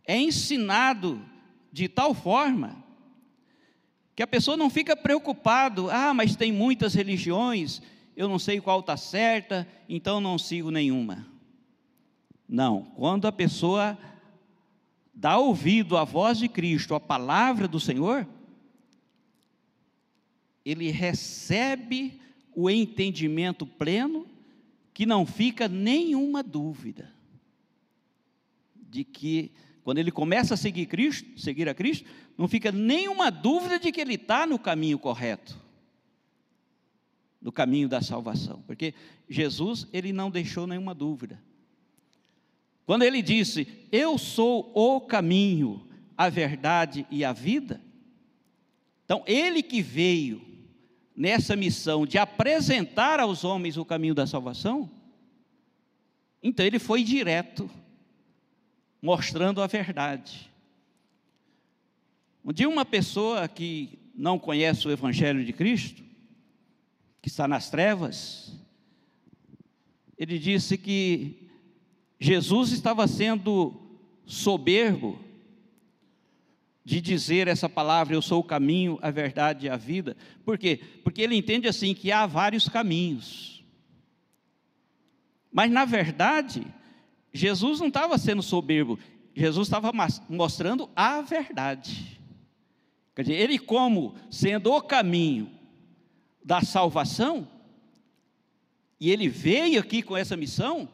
é 0.07 0.19
ensinado 0.19 1.25
de 1.73 1.89
tal 1.89 2.13
forma 2.13 2.85
que 4.15 4.23
a 4.23 4.27
pessoa 4.27 4.57
não 4.57 4.69
fica 4.69 4.95
preocupado, 4.95 5.91
ah, 5.91 6.13
mas 6.13 6.37
tem 6.37 6.53
muitas 6.53 6.93
religiões, 6.93 7.81
eu 8.15 8.29
não 8.29 8.39
sei 8.39 8.61
qual 8.61 8.81
está 8.81 8.95
certa, 8.95 9.67
então 9.89 10.21
não 10.21 10.37
sigo 10.37 10.71
nenhuma. 10.71 11.27
Não, 12.47 12.83
quando 12.95 13.27
a 13.27 13.33
pessoa 13.33 13.97
dá 15.15 15.39
ouvido 15.39 15.97
à 15.97 16.05
voz 16.05 16.37
de 16.37 16.49
Cristo, 16.49 16.95
à 16.95 17.01
palavra 17.01 17.67
do 17.67 17.81
Senhor, 17.81 18.27
ele 20.63 20.91
recebe 20.91 22.21
o 22.55 22.69
entendimento 22.69 23.67
pleno, 23.67 24.27
que 24.93 25.07
não 25.07 25.25
fica 25.25 25.69
nenhuma 25.69 26.43
dúvida 26.43 27.13
de 28.75 29.05
que 29.05 29.53
quando 29.83 29.99
ele 29.99 30.13
começa 30.13 30.55
a 30.55 30.57
seguir 30.57 30.87
Cristo, 30.87 31.41
seguir 31.41 31.69
a 31.69 31.75
Cristo, 31.75 32.09
não 32.37 32.47
fica 32.47 32.71
nenhuma 32.71 33.31
dúvida 33.31 33.79
de 33.79 33.91
que 33.91 34.01
ele 34.01 34.15
está 34.15 34.47
no 34.47 34.59
caminho 34.59 34.99
correto, 34.99 35.59
no 37.41 37.51
caminho 37.51 37.89
da 37.89 38.01
salvação, 38.01 38.63
porque 38.67 38.95
Jesus 39.29 39.89
ele 39.93 40.13
não 40.13 40.31
deixou 40.31 40.67
nenhuma 40.67 40.95
dúvida. 40.95 41.43
Quando 42.85 43.03
ele 43.03 43.23
disse: 43.23 43.67
Eu 43.91 44.19
sou 44.19 44.71
o 44.75 45.01
caminho, 45.01 45.89
a 46.17 46.29
verdade 46.29 47.07
e 47.11 47.25
a 47.25 47.33
vida, 47.33 47.81
então 49.05 49.25
ele 49.27 49.63
que 49.63 49.83
veio 49.83 50.52
nessa 51.17 51.55
missão 51.55 52.07
de 52.07 52.19
apresentar 52.19 53.21
aos 53.21 53.45
homens 53.45 53.77
o 53.77 53.85
caminho 53.85 54.15
da 54.15 54.27
salvação, 54.27 54.91
então 56.43 56.65
ele 56.65 56.79
foi 56.79 57.05
direto 57.05 57.71
mostrando 59.01 59.61
a 59.61 59.67
verdade. 59.67 60.51
Um 62.45 62.53
dia, 62.53 62.69
uma 62.69 62.85
pessoa 62.85 63.47
que 63.47 63.99
não 64.15 64.39
conhece 64.39 64.87
o 64.87 64.91
Evangelho 64.91 65.45
de 65.45 65.53
Cristo, 65.53 66.03
que 67.21 67.29
está 67.29 67.47
nas 67.47 67.71
trevas, 67.71 68.53
ele 70.19 70.39
disse 70.39 70.77
que 70.77 71.49
Jesus 72.19 72.73
estava 72.73 73.07
sendo 73.07 73.81
soberbo, 74.25 75.19
de 76.85 77.01
dizer 77.01 77.47
essa 77.47 77.69
palavra, 77.69 78.15
eu 78.15 78.23
sou 78.23 78.41
o 78.41 78.45
caminho, 78.45 78.99
a 79.01 79.11
verdade 79.11 79.67
e 79.67 79.71
a 79.71 79.77
vida. 79.77 80.17
Por 80.45 80.59
quê? 80.59 80.81
Porque 81.05 81.23
ele 81.23 81.37
entende 81.37 81.69
assim 81.69 81.95
que 81.95 82.11
há 82.11 82.27
vários 82.27 82.69
caminhos. 82.69 83.65
Mas 85.53 85.71
na 85.71 85.85
verdade, 85.85 86.67
Jesus 87.33 87.79
não 87.79 87.89
estava 87.89 88.19
sendo 88.19 88.43
soberbo, 88.43 88.99
Jesus 89.35 89.69
estava 89.69 89.93
mostrando 90.29 90.91
a 90.97 91.21
verdade. 91.21 92.21
Quer 93.15 93.23
dizer, 93.23 93.35
ele 93.35 93.59
como 93.59 94.15
sendo 94.31 94.73
o 94.73 94.83
caminho 94.83 95.51
da 96.45 96.63
salvação, 96.63 97.49
e 98.99 99.11
ele 99.11 99.29
veio 99.29 99.81
aqui 99.81 100.03
com 100.03 100.17
essa 100.17 100.37
missão, 100.37 100.89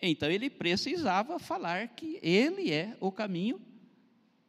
então 0.00 0.30
ele 0.30 0.48
precisava 0.48 1.38
falar 1.38 1.88
que 1.88 2.18
ele 2.22 2.70
é 2.70 2.96
o 3.00 3.10
caminho 3.10 3.60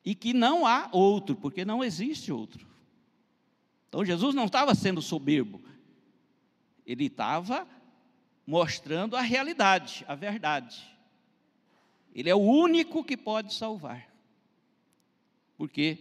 e 0.08 0.16
que 0.16 0.34
não 0.34 0.66
há 0.66 0.88
outro, 0.94 1.36
porque 1.36 1.66
não 1.66 1.84
existe 1.84 2.32
outro. 2.32 2.66
Então 3.90 4.06
Jesus 4.06 4.34
não 4.34 4.46
estava 4.46 4.74
sendo 4.74 5.02
soberbo, 5.02 5.62
ele 6.86 7.08
estava 7.08 7.68
mostrando 8.46 9.18
a 9.18 9.22
realidade, 9.22 10.06
a 10.08 10.16
verdade. 10.16 10.82
Ele 12.16 12.30
é 12.30 12.34
o 12.34 12.40
único 12.40 13.04
que 13.04 13.18
pode 13.18 13.54
salvar, 13.54 14.10
porque 15.58 15.98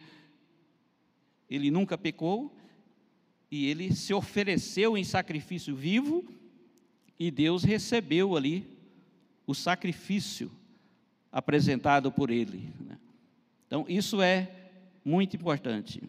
ele 1.51 1.69
nunca 1.69 1.99
pecou 1.99 2.57
e 3.51 3.67
ele 3.67 3.93
se 3.93 4.15
ofereceu 4.15 4.97
em 4.97 5.03
sacrifício 5.03 5.75
vivo 5.75 6.25
e 7.19 7.29
Deus 7.29 7.65
recebeu 7.65 8.37
ali 8.37 8.71
o 9.45 9.53
sacrifício 9.53 10.49
apresentado 11.33 12.13
por 12.13 12.31
ele. 12.31 12.73
Né? 12.79 12.97
Então, 13.67 13.85
isso 13.89 14.23
é 14.23 14.51
muito 15.05 15.37
importante. 15.37 16.03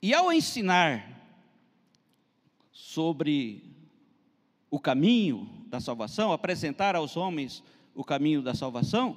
E 0.00 0.12
ao 0.12 0.32
ensinar 0.32 1.08
sobre 2.72 3.62
o 4.70 4.78
caminho 4.78 5.48
da 5.68 5.80
salvação, 5.80 6.32
apresentar 6.32 6.94
aos 6.94 7.16
homens 7.16 7.62
o 7.94 8.04
caminho 8.04 8.42
da 8.42 8.54
salvação, 8.54 9.16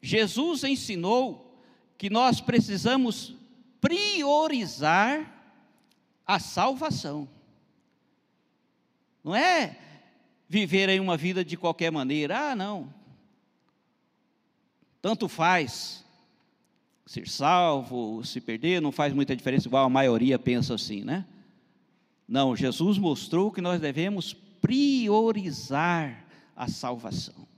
Jesus 0.00 0.64
ensinou 0.64 1.60
que 1.98 2.08
nós 2.08 2.40
precisamos 2.40 3.34
priorizar 3.80 5.40
a 6.26 6.38
salvação. 6.38 7.28
Não 9.24 9.34
é 9.34 9.76
viver 10.48 10.88
em 10.88 11.00
uma 11.00 11.16
vida 11.16 11.44
de 11.44 11.56
qualquer 11.56 11.90
maneira. 11.90 12.50
Ah, 12.50 12.56
não, 12.56 12.92
tanto 15.00 15.28
faz 15.28 16.04
ser 17.06 17.28
salvo, 17.28 18.24
se 18.24 18.40
perder, 18.40 18.80
não 18.80 18.92
faz 18.92 19.12
muita 19.12 19.34
diferença, 19.34 19.66
igual 19.66 19.86
a 19.86 19.90
maioria 19.90 20.38
pensa 20.38 20.74
assim, 20.74 21.02
né? 21.02 21.26
Não, 22.28 22.54
Jesus 22.54 22.98
mostrou 22.98 23.50
que 23.50 23.60
nós 23.60 23.80
devemos 23.80 24.32
priorizar 24.32 26.24
a 26.54 26.68
salvação. 26.68 27.48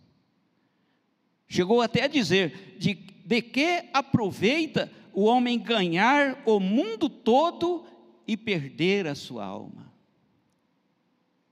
Chegou 1.47 1.83
até 1.83 2.05
a 2.05 2.09
dizer: 2.09 2.77
de, 2.79 2.95
de 2.95 3.43
que 3.43 3.85
aproveita 3.93 4.91
o 5.13 5.25
homem 5.25 5.59
ganhar 5.59 6.43
o 6.47 6.59
mundo 6.59 7.11
todo 7.11 7.85
e 8.27 8.39
perder 8.39 9.07
a 9.07 9.15
sua 9.15 9.45
alma? 9.45 9.93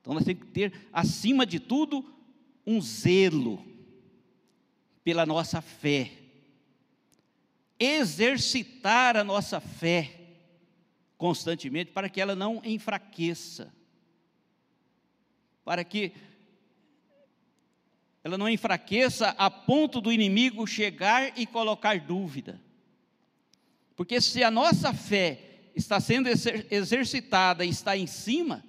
Então 0.00 0.14
nós 0.14 0.24
temos 0.24 0.42
que 0.42 0.48
ter, 0.48 0.72
acima 0.90 1.44
de 1.44 1.60
tudo, 1.60 2.02
um 2.66 2.80
zelo 2.80 3.62
pela 5.02 5.24
nossa 5.24 5.60
fé, 5.60 6.10
exercitar 7.78 9.16
a 9.16 9.24
nossa 9.24 9.60
fé 9.60 10.20
constantemente 11.16 11.92
para 11.92 12.08
que 12.08 12.20
ela 12.20 12.34
não 12.34 12.60
enfraqueça, 12.64 13.72
para 15.64 15.84
que 15.84 16.12
ela 18.22 18.36
não 18.36 18.48
enfraqueça 18.48 19.28
a 19.30 19.50
ponto 19.50 20.00
do 20.00 20.12
inimigo 20.12 20.66
chegar 20.66 21.38
e 21.38 21.46
colocar 21.46 21.98
dúvida. 22.00 22.60
Porque 23.96 24.20
se 24.20 24.44
a 24.44 24.50
nossa 24.50 24.92
fé 24.92 25.70
está 25.74 26.00
sendo 26.00 26.28
exercitada 26.28 27.64
e 27.64 27.70
está 27.70 27.96
em 27.96 28.06
cima, 28.06 28.64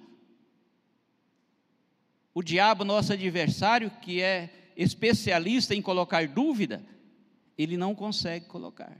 o 2.34 2.42
diabo, 2.42 2.84
nosso 2.84 3.12
adversário, 3.12 3.90
que 4.02 4.22
é 4.22 4.61
especialista 4.76 5.74
em 5.74 5.82
colocar 5.82 6.26
dúvida, 6.26 6.84
ele 7.56 7.76
não 7.76 7.94
consegue 7.94 8.46
colocar. 8.46 8.96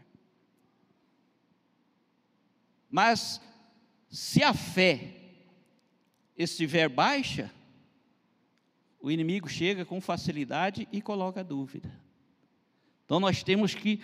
Mas, 2.90 3.40
se 4.10 4.42
a 4.42 4.52
fé 4.52 5.14
estiver 6.36 6.88
baixa, 6.88 7.50
o 9.00 9.10
inimigo 9.10 9.48
chega 9.48 9.84
com 9.84 10.00
facilidade 10.00 10.86
e 10.92 11.00
coloca 11.00 11.42
dúvida. 11.42 11.90
Então 13.04 13.18
nós 13.18 13.42
temos 13.42 13.74
que 13.74 14.00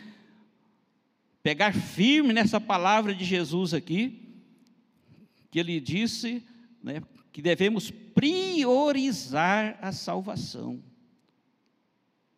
pegar 1.42 1.72
firme 1.72 2.32
nessa 2.32 2.60
palavra 2.60 3.14
de 3.14 3.24
Jesus 3.24 3.72
aqui, 3.72 4.42
que 5.50 5.58
ele 5.58 5.80
disse 5.80 6.44
né, 6.82 7.02
que 7.32 7.40
devemos 7.40 7.90
priorizar 7.90 9.78
a 9.80 9.92
salvação 9.92 10.82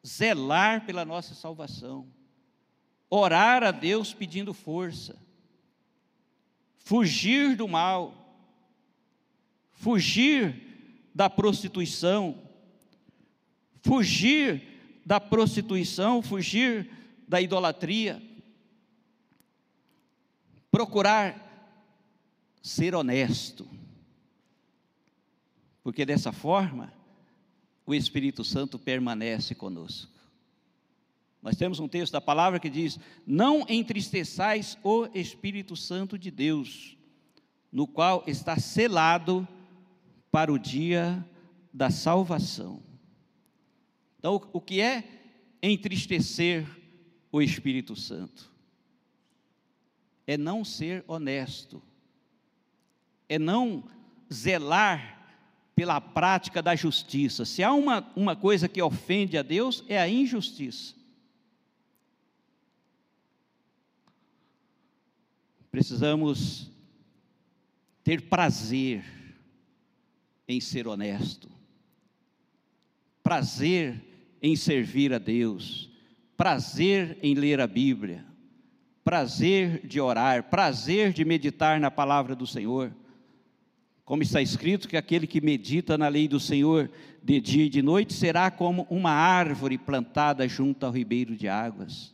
zelar 0.06 0.86
pela 0.86 1.04
nossa 1.04 1.34
salvação, 1.34 2.06
orar 3.08 3.62
a 3.62 3.70
Deus 3.70 4.14
pedindo 4.14 4.54
força, 4.54 5.16
fugir 6.78 7.56
do 7.56 7.68
mal, 7.68 8.14
fugir 9.72 11.10
da 11.14 11.28
prostituição, 11.28 12.40
fugir 13.82 15.00
da 15.04 15.20
prostituição, 15.20 16.22
fugir 16.22 16.90
da 17.26 17.40
idolatria, 17.40 18.22
procurar 20.70 21.48
ser 22.62 22.94
honesto, 22.94 23.68
porque 25.82 26.04
dessa 26.04 26.30
forma 26.32 26.99
o 27.90 27.94
Espírito 27.94 28.44
Santo 28.44 28.78
permanece 28.78 29.52
conosco. 29.52 30.12
Nós 31.42 31.56
temos 31.56 31.80
um 31.80 31.88
texto 31.88 32.12
da 32.12 32.20
palavra 32.20 32.60
que 32.60 32.70
diz: 32.70 33.00
Não 33.26 33.66
entristeçais 33.68 34.78
o 34.84 35.08
Espírito 35.12 35.74
Santo 35.74 36.16
de 36.16 36.30
Deus, 36.30 36.96
no 37.72 37.88
qual 37.88 38.22
está 38.28 38.56
selado 38.56 39.46
para 40.30 40.52
o 40.52 40.58
dia 40.58 41.26
da 41.72 41.90
salvação. 41.90 42.80
Então, 44.20 44.40
o 44.52 44.60
que 44.60 44.80
é 44.80 45.02
entristecer 45.60 46.64
o 47.32 47.42
Espírito 47.42 47.96
Santo? 47.96 48.52
É 50.28 50.36
não 50.36 50.64
ser 50.64 51.02
honesto, 51.08 51.82
é 53.28 53.36
não 53.36 53.82
zelar 54.32 55.19
pela 55.74 56.00
prática 56.00 56.62
da 56.62 56.74
justiça. 56.76 57.44
Se 57.44 57.62
há 57.62 57.72
uma, 57.72 58.10
uma 58.14 58.36
coisa 58.36 58.68
que 58.68 58.82
ofende 58.82 59.38
a 59.38 59.42
Deus, 59.42 59.84
é 59.88 59.98
a 59.98 60.08
injustiça. 60.08 60.94
Precisamos 65.70 66.70
ter 68.02 68.22
prazer 68.22 69.04
em 70.48 70.60
ser 70.60 70.88
honesto, 70.88 71.48
prazer 73.22 74.02
em 74.42 74.56
servir 74.56 75.12
a 75.12 75.18
Deus, 75.18 75.88
prazer 76.36 77.18
em 77.22 77.34
ler 77.34 77.60
a 77.60 77.66
Bíblia, 77.68 78.24
prazer 79.04 79.86
de 79.86 80.00
orar, 80.00 80.50
prazer 80.50 81.12
de 81.12 81.24
meditar 81.24 81.78
na 81.78 81.90
palavra 81.90 82.34
do 82.34 82.46
Senhor. 82.46 82.92
Como 84.10 84.24
está 84.24 84.42
escrito 84.42 84.88
que 84.88 84.96
aquele 84.96 85.24
que 85.24 85.40
medita 85.40 85.96
na 85.96 86.08
lei 86.08 86.26
do 86.26 86.40
Senhor 86.40 86.90
de 87.22 87.40
dia 87.40 87.66
e 87.66 87.68
de 87.68 87.80
noite 87.80 88.12
será 88.12 88.50
como 88.50 88.84
uma 88.90 89.12
árvore 89.12 89.78
plantada 89.78 90.48
junto 90.48 90.84
ao 90.84 90.90
ribeiro 90.90 91.36
de 91.36 91.46
águas, 91.46 92.12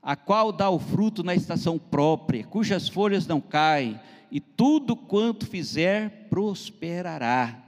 a 0.00 0.14
qual 0.14 0.52
dá 0.52 0.70
o 0.70 0.78
fruto 0.78 1.24
na 1.24 1.34
estação 1.34 1.76
própria, 1.76 2.44
cujas 2.44 2.88
folhas 2.88 3.26
não 3.26 3.40
caem, 3.40 3.98
e 4.30 4.38
tudo 4.38 4.94
quanto 4.94 5.44
fizer 5.44 6.28
prosperará. 6.30 7.60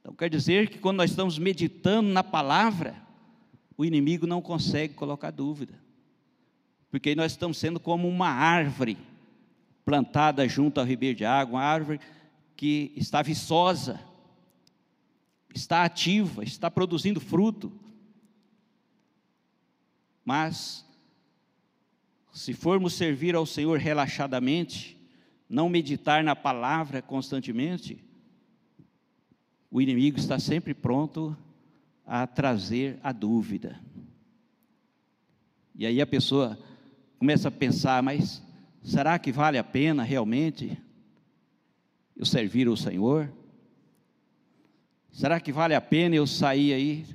Então 0.00 0.14
quer 0.14 0.30
dizer 0.30 0.68
que 0.68 0.78
quando 0.78 0.98
nós 0.98 1.10
estamos 1.10 1.40
meditando 1.40 2.10
na 2.10 2.22
palavra, 2.22 2.94
o 3.76 3.84
inimigo 3.84 4.24
não 4.24 4.40
consegue 4.40 4.94
colocar 4.94 5.32
dúvida, 5.32 5.74
porque 6.92 7.12
nós 7.16 7.32
estamos 7.32 7.58
sendo 7.58 7.80
como 7.80 8.06
uma 8.08 8.28
árvore 8.28 8.96
plantada 9.84 10.48
junto 10.48 10.78
ao 10.78 10.86
ribeiro 10.86 11.18
de 11.18 11.24
água, 11.24 11.58
uma 11.58 11.64
árvore 11.66 11.98
que 12.56 12.92
está 12.96 13.20
viçosa, 13.20 14.00
está 15.54 15.84
ativa, 15.84 16.42
está 16.42 16.70
produzindo 16.70 17.20
fruto. 17.20 17.72
Mas, 20.24 20.84
se 22.32 22.54
formos 22.54 22.94
servir 22.94 23.34
ao 23.34 23.46
Senhor 23.46 23.78
relaxadamente, 23.78 24.96
não 25.48 25.68
meditar 25.68 26.24
na 26.24 26.34
palavra 26.34 27.02
constantemente, 27.02 28.02
o 29.70 29.80
inimigo 29.80 30.18
está 30.18 30.38
sempre 30.38 30.72
pronto 30.72 31.36
a 32.04 32.26
trazer 32.26 32.98
a 33.02 33.12
dúvida. 33.12 33.80
E 35.74 35.84
aí 35.84 36.00
a 36.00 36.06
pessoa 36.06 36.58
começa 37.18 37.48
a 37.48 37.50
pensar, 37.50 38.02
mas 38.02 38.42
será 38.82 39.18
que 39.18 39.30
vale 39.30 39.58
a 39.58 39.64
pena 39.64 40.02
realmente 40.02 40.78
eu 42.16 42.24
servir 42.24 42.68
o 42.68 42.76
Senhor? 42.76 43.30
Será 45.12 45.38
que 45.40 45.52
vale 45.52 45.74
a 45.74 45.80
pena 45.80 46.14
eu 46.14 46.26
sair 46.26 46.72
aí 46.72 47.06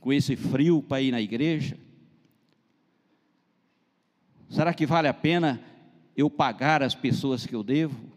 com 0.00 0.12
esse 0.12 0.36
frio 0.36 0.82
para 0.82 1.00
ir 1.00 1.12
na 1.12 1.20
igreja? 1.20 1.78
Será 4.48 4.74
que 4.74 4.86
vale 4.86 5.08
a 5.08 5.14
pena 5.14 5.62
eu 6.16 6.28
pagar 6.28 6.82
as 6.82 6.94
pessoas 6.94 7.46
que 7.46 7.54
eu 7.54 7.62
devo? 7.62 8.12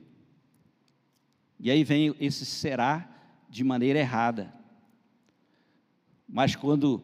E 1.59 1.71
aí 1.71 1.83
vem 1.83 2.15
esse 2.19 2.45
será 2.45 3.09
de 3.49 3.63
maneira 3.63 3.99
errada. 3.99 4.53
Mas 6.27 6.55
quando 6.55 7.03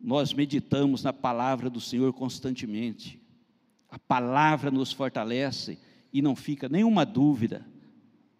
nós 0.00 0.32
meditamos 0.32 1.02
na 1.02 1.12
palavra 1.12 1.68
do 1.68 1.80
Senhor 1.80 2.12
constantemente, 2.12 3.20
a 3.90 3.98
palavra 3.98 4.70
nos 4.70 4.92
fortalece 4.92 5.78
e 6.12 6.22
não 6.22 6.36
fica 6.36 6.68
nenhuma 6.68 7.04
dúvida 7.04 7.66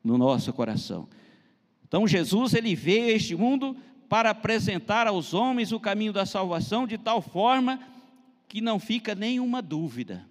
no 0.03 0.17
nosso 0.19 0.53
coração. 0.53 1.09
Então 1.87 2.07
Jesus 2.07 2.55
ele 2.55 2.75
veio 2.75 3.07
a 3.07 3.11
este 3.11 3.35
mundo 3.35 3.77
para 4.09 4.31
apresentar 4.31 5.07
aos 5.07 5.35
homens 5.35 5.73
o 5.73 5.81
caminho 5.81 6.13
da 6.13 6.25
salvação 6.25 6.87
de 6.87 6.97
tal 6.97 7.21
forma 7.21 7.81
que 8.49 8.61
não 8.61 8.79
fica 8.79 9.15
nenhuma 9.15 9.61
dúvida. 9.61 10.27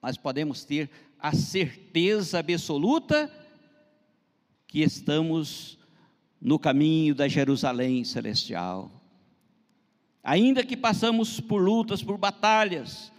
Mas 0.00 0.16
podemos 0.16 0.64
ter 0.64 0.90
a 1.18 1.32
certeza 1.32 2.38
absoluta 2.38 3.32
que 4.66 4.80
estamos 4.80 5.78
no 6.40 6.58
caminho 6.58 7.14
da 7.14 7.26
Jerusalém 7.26 8.04
celestial. 8.04 8.90
Ainda 10.22 10.64
que 10.64 10.76
passamos 10.76 11.40
por 11.40 11.62
lutas, 11.62 12.02
por 12.02 12.18
batalhas, 12.18 13.10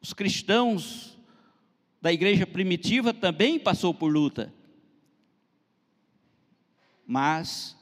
os 0.00 0.12
cristãos 0.12 1.15
da 2.06 2.12
igreja 2.12 2.46
primitiva 2.46 3.12
também 3.12 3.58
passou 3.58 3.92
por 3.92 4.12
luta. 4.12 4.54
Mas, 7.04 7.76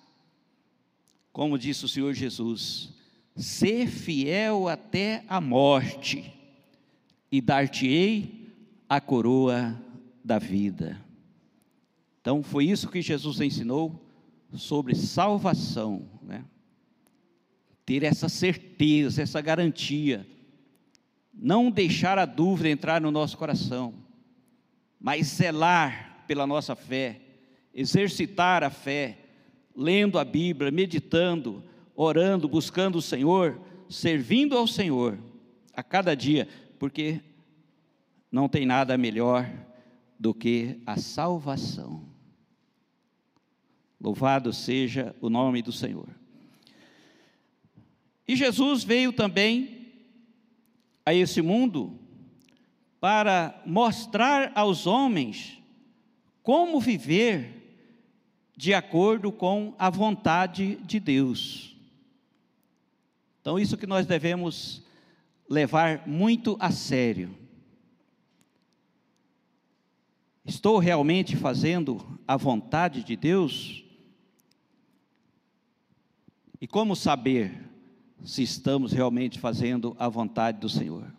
como 1.31 1.59
disse 1.59 1.85
o 1.85 1.89
Senhor 1.89 2.15
Jesus, 2.15 2.95
ser 3.37 3.87
fiel 3.87 4.67
até 4.67 5.27
a 5.29 5.43
morte, 5.43 6.33
e 7.31 7.39
dar-te-ei 7.39 8.49
a 8.89 8.99
coroa 8.99 9.79
da 10.25 10.39
vida. 10.39 10.99
Então, 12.23 12.43
foi 12.43 12.65
isso 12.65 12.89
que 12.89 13.03
Jesus 13.03 13.43
ensinou 13.43 14.09
sobre 14.55 14.95
salvação, 14.95 16.09
né? 16.23 16.47
ter 17.85 18.03
essa 18.03 18.31
certeza, 18.31 19.21
essa 19.21 19.43
garantia, 19.43 20.27
não 21.31 21.71
deixar 21.71 22.19
a 22.19 22.25
dúvida 22.25 22.71
entrar 22.71 23.03
no 23.03 23.11
nosso 23.11 23.37
coração, 23.37 24.03
mas 25.05 25.27
zelar 25.27 26.25
pela 26.27 26.47
nossa 26.47 26.75
fé, 26.75 27.21
exercitar 27.75 28.65
a 28.65 28.71
fé, 28.71 29.19
lendo 29.77 30.19
a 30.19 30.25
Bíblia, 30.25 30.71
meditando, 30.71 31.63
orando, 31.95 32.49
buscando 32.49 32.97
o 32.97 33.03
Senhor, 33.03 33.61
servindo 33.87 34.57
ao 34.57 34.67
Senhor 34.67 35.19
a 35.75 35.83
cada 35.83 36.15
dia, 36.15 36.49
porque 36.79 37.21
não 38.33 38.49
tem 38.49 38.65
nada 38.65 38.97
melhor 38.97 39.47
do 40.19 40.33
que 40.33 40.81
a 40.87 40.97
salvação. 40.97 42.03
Louvado 44.01 44.55
seja 44.55 45.15
o 45.21 45.29
nome 45.29 45.61
do 45.61 45.71
Senhor. 45.71 46.09
E 48.27 48.35
Jesus 48.35 48.83
veio 48.83 49.13
também 49.13 49.93
a 51.05 51.13
esse 51.13 51.43
mundo 51.43 52.01
para 53.05 53.61
mostrar 53.67 54.51
aos 54.55 54.87
homens 54.87 55.63
como 56.43 56.81
viver 56.81 57.85
de 58.57 58.73
acordo 58.73 59.31
com 59.31 59.75
a 59.79 59.91
vontade 59.91 60.77
de 60.77 60.99
Deus. 60.99 61.77
Então, 63.43 63.59
isso 63.59 63.77
que 63.77 63.87
nós 63.87 64.07
devemos 64.07 64.83
levar 65.47 66.09
muito 66.09 66.57
a 66.59 66.71
sério. 66.71 67.37
Estou 70.43 70.79
realmente 70.79 71.37
fazendo 71.37 72.19
a 72.27 72.39
vontade 72.39 73.05
de 73.05 73.17
Deus? 73.17 73.85
E 76.59 76.67
como 76.67 76.97
saber 76.97 77.69
se 78.25 78.43
estamos 78.43 78.93
realmente 78.93 79.39
fazendo 79.39 79.95
a 79.99 80.09
vontade 80.09 80.59
do 80.59 80.71
Senhor? 80.71 81.13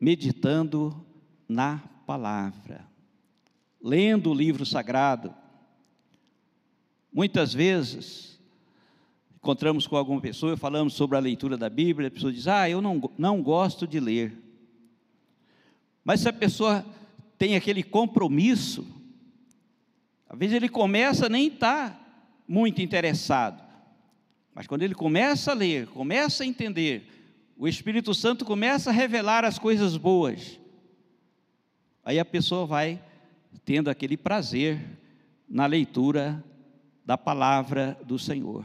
Meditando 0.00 1.04
na 1.48 1.78
palavra, 2.06 2.86
lendo 3.82 4.30
o 4.30 4.34
livro 4.34 4.64
sagrado. 4.64 5.34
Muitas 7.12 7.52
vezes, 7.52 8.38
encontramos 9.36 9.86
com 9.86 9.96
alguma 9.96 10.20
pessoa 10.20 10.56
falamos 10.56 10.94
sobre 10.94 11.16
a 11.16 11.20
leitura 11.20 11.56
da 11.56 11.68
Bíblia, 11.68 12.08
a 12.08 12.10
pessoa 12.10 12.32
diz: 12.32 12.46
Ah, 12.46 12.68
eu 12.68 12.80
não, 12.80 13.10
não 13.16 13.42
gosto 13.42 13.86
de 13.86 13.98
ler. 13.98 14.36
Mas 16.04 16.20
se 16.20 16.28
a 16.28 16.32
pessoa 16.32 16.84
tem 17.36 17.56
aquele 17.56 17.82
compromisso, 17.82 18.86
às 20.28 20.38
vezes 20.38 20.56
ele 20.56 20.68
começa 20.68 21.28
nem 21.28 21.48
está 21.48 21.98
muito 22.46 22.80
interessado, 22.80 23.62
mas 24.54 24.66
quando 24.66 24.82
ele 24.82 24.94
começa 24.94 25.52
a 25.52 25.54
ler, 25.54 25.86
começa 25.88 26.42
a 26.42 26.46
entender, 26.46 27.17
o 27.58 27.66
Espírito 27.66 28.14
Santo 28.14 28.44
começa 28.44 28.90
a 28.90 28.92
revelar 28.92 29.44
as 29.44 29.58
coisas 29.58 29.96
boas. 29.96 30.60
Aí 32.04 32.20
a 32.20 32.24
pessoa 32.24 32.64
vai 32.64 33.02
tendo 33.64 33.90
aquele 33.90 34.16
prazer 34.16 34.80
na 35.48 35.66
leitura 35.66 36.42
da 37.04 37.18
palavra 37.18 37.98
do 38.06 38.16
Senhor. 38.16 38.64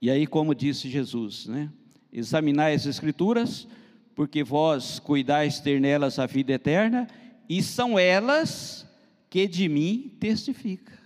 E 0.00 0.10
aí, 0.10 0.26
como 0.26 0.54
disse 0.54 0.88
Jesus, 0.88 1.46
né? 1.46 1.70
Examinai 2.10 2.74
as 2.74 2.86
Escrituras, 2.86 3.68
porque 4.14 4.42
vós 4.42 4.98
cuidais 4.98 5.60
ter 5.60 5.78
nelas 5.78 6.18
a 6.18 6.24
vida 6.24 6.54
eterna, 6.54 7.06
e 7.46 7.62
são 7.62 7.98
elas 7.98 8.88
que 9.28 9.46
de 9.46 9.68
mim 9.68 10.16
testificam. 10.18 10.96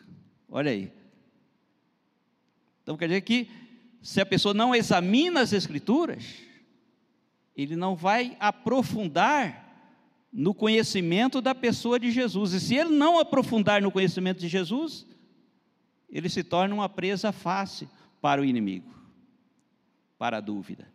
Olha 0.48 0.70
aí. 0.70 0.92
Então 2.82 2.96
quer 2.96 3.08
dizer 3.08 3.22
que 3.22 3.50
se 4.02 4.20
a 4.20 4.26
pessoa 4.26 4.54
não 4.54 4.74
examina 4.74 5.40
as 5.40 5.52
escrituras, 5.52 6.24
ele 7.56 7.76
não 7.76 7.94
vai 7.94 8.36
aprofundar 8.40 9.68
no 10.32 10.54
conhecimento 10.54 11.40
da 11.40 11.54
pessoa 11.54 11.98
de 11.98 12.10
Jesus. 12.10 12.52
E 12.52 12.60
se 12.60 12.74
ele 12.74 12.90
não 12.90 13.18
aprofundar 13.18 13.82
no 13.82 13.90
conhecimento 13.90 14.40
de 14.40 14.48
Jesus, 14.48 15.06
ele 16.08 16.28
se 16.28 16.42
torna 16.42 16.74
uma 16.74 16.88
presa 16.88 17.32
fácil 17.32 17.88
para 18.20 18.40
o 18.40 18.44
inimigo, 18.44 18.94
para 20.18 20.38
a 20.38 20.40
dúvida. 20.40 20.88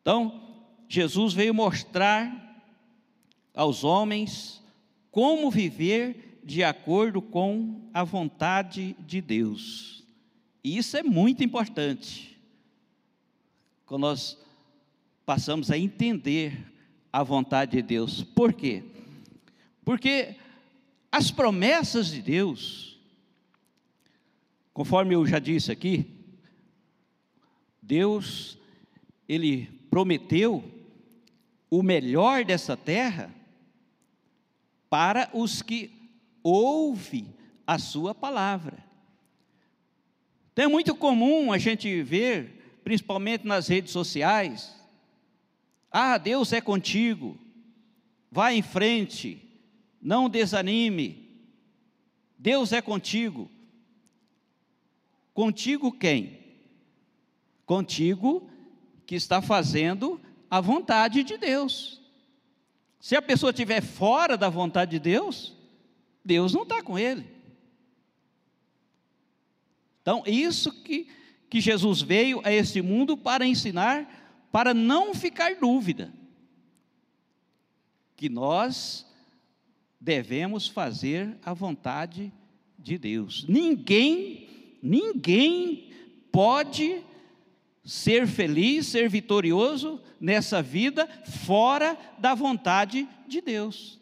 Então, 0.00 0.40
Jesus 0.88 1.34
veio 1.34 1.52
mostrar 1.52 2.46
aos 3.54 3.84
homens 3.84 4.62
como 5.10 5.50
viver 5.50 6.40
de 6.44 6.64
acordo 6.64 7.20
com 7.20 7.90
a 7.92 8.04
vontade 8.04 8.96
de 9.00 9.20
Deus. 9.20 9.97
E 10.62 10.76
isso 10.76 10.96
é 10.96 11.02
muito 11.02 11.44
importante. 11.44 12.38
Quando 13.86 14.02
nós 14.02 14.36
passamos 15.28 15.70
a 15.70 15.76
entender 15.76 16.66
a 17.12 17.22
vontade 17.22 17.72
de 17.72 17.82
Deus. 17.82 18.22
Por 18.22 18.52
quê? 18.52 18.82
Porque 19.84 20.36
as 21.12 21.30
promessas 21.30 22.08
de 22.08 22.22
Deus, 22.22 22.98
conforme 24.72 25.14
eu 25.14 25.26
já 25.26 25.38
disse 25.38 25.70
aqui, 25.70 26.06
Deus, 27.82 28.56
Ele 29.28 29.66
prometeu 29.90 30.64
o 31.70 31.82
melhor 31.82 32.44
dessa 32.44 32.74
terra 32.76 33.34
para 34.88 35.28
os 35.34 35.60
que 35.60 35.90
ouvem 36.42 37.34
a 37.66 37.78
Sua 37.78 38.14
palavra. 38.14 38.87
Então 40.58 40.66
é 40.66 40.72
muito 40.72 40.92
comum 40.92 41.52
a 41.52 41.56
gente 41.56 42.02
ver, 42.02 42.80
principalmente 42.82 43.46
nas 43.46 43.68
redes 43.68 43.92
sociais, 43.92 44.74
ah, 45.88 46.18
Deus 46.18 46.52
é 46.52 46.60
contigo, 46.60 47.38
vá 48.28 48.52
em 48.52 48.60
frente, 48.60 49.40
não 50.02 50.28
desanime, 50.28 51.30
Deus 52.36 52.72
é 52.72 52.82
contigo. 52.82 53.48
Contigo 55.32 55.92
quem? 55.92 56.40
Contigo 57.64 58.50
que 59.06 59.14
está 59.14 59.40
fazendo 59.40 60.20
a 60.50 60.60
vontade 60.60 61.22
de 61.22 61.36
Deus. 61.36 62.02
Se 62.98 63.14
a 63.14 63.22
pessoa 63.22 63.50
estiver 63.50 63.80
fora 63.80 64.36
da 64.36 64.48
vontade 64.48 64.90
de 64.90 64.98
Deus, 64.98 65.56
Deus 66.24 66.52
não 66.52 66.64
está 66.64 66.82
com 66.82 66.98
ele. 66.98 67.37
Então, 70.08 70.22
isso 70.26 70.72
que, 70.72 71.06
que 71.50 71.60
Jesus 71.60 72.00
veio 72.00 72.40
a 72.42 72.50
este 72.50 72.80
mundo 72.80 73.14
para 73.14 73.46
ensinar, 73.46 74.48
para 74.50 74.72
não 74.72 75.14
ficar 75.14 75.56
dúvida, 75.56 76.10
que 78.16 78.30
nós 78.30 79.06
devemos 80.00 80.66
fazer 80.66 81.36
a 81.44 81.52
vontade 81.52 82.32
de 82.78 82.96
Deus. 82.96 83.44
Ninguém, 83.46 84.48
ninguém 84.82 85.90
pode 86.32 87.02
ser 87.84 88.26
feliz, 88.26 88.86
ser 88.86 89.10
vitorioso 89.10 90.00
nessa 90.18 90.62
vida 90.62 91.06
fora 91.44 91.98
da 92.18 92.34
vontade 92.34 93.06
de 93.26 93.42
Deus. 93.42 94.00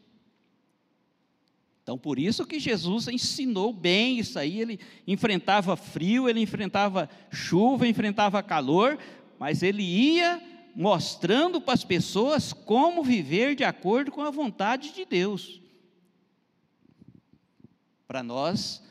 Então, 1.87 1.96
por 1.96 2.18
isso 2.18 2.44
que 2.44 2.59
Jesus 2.59 3.07
ensinou 3.07 3.72
bem 3.72 4.18
isso 4.18 4.40
aí. 4.40 4.61
Ele 4.61 4.81
enfrentava 5.07 5.77
frio, 5.77 6.29
ele 6.29 6.40
enfrentava 6.40 7.09
chuva, 7.31 7.87
enfrentava 7.87 8.42
calor, 8.42 8.99
mas 9.38 9.62
ele 9.62 9.85
ia 9.85 10.42
mostrando 10.75 11.61
para 11.61 11.75
as 11.75 11.85
pessoas 11.85 12.53
como 12.53 13.05
viver 13.05 13.55
de 13.55 13.62
acordo 13.62 14.11
com 14.11 14.20
a 14.20 14.33
vontade 14.33 14.92
de 14.92 15.05
Deus. 15.05 15.62
Para 18.09 18.20
nós 18.20 18.83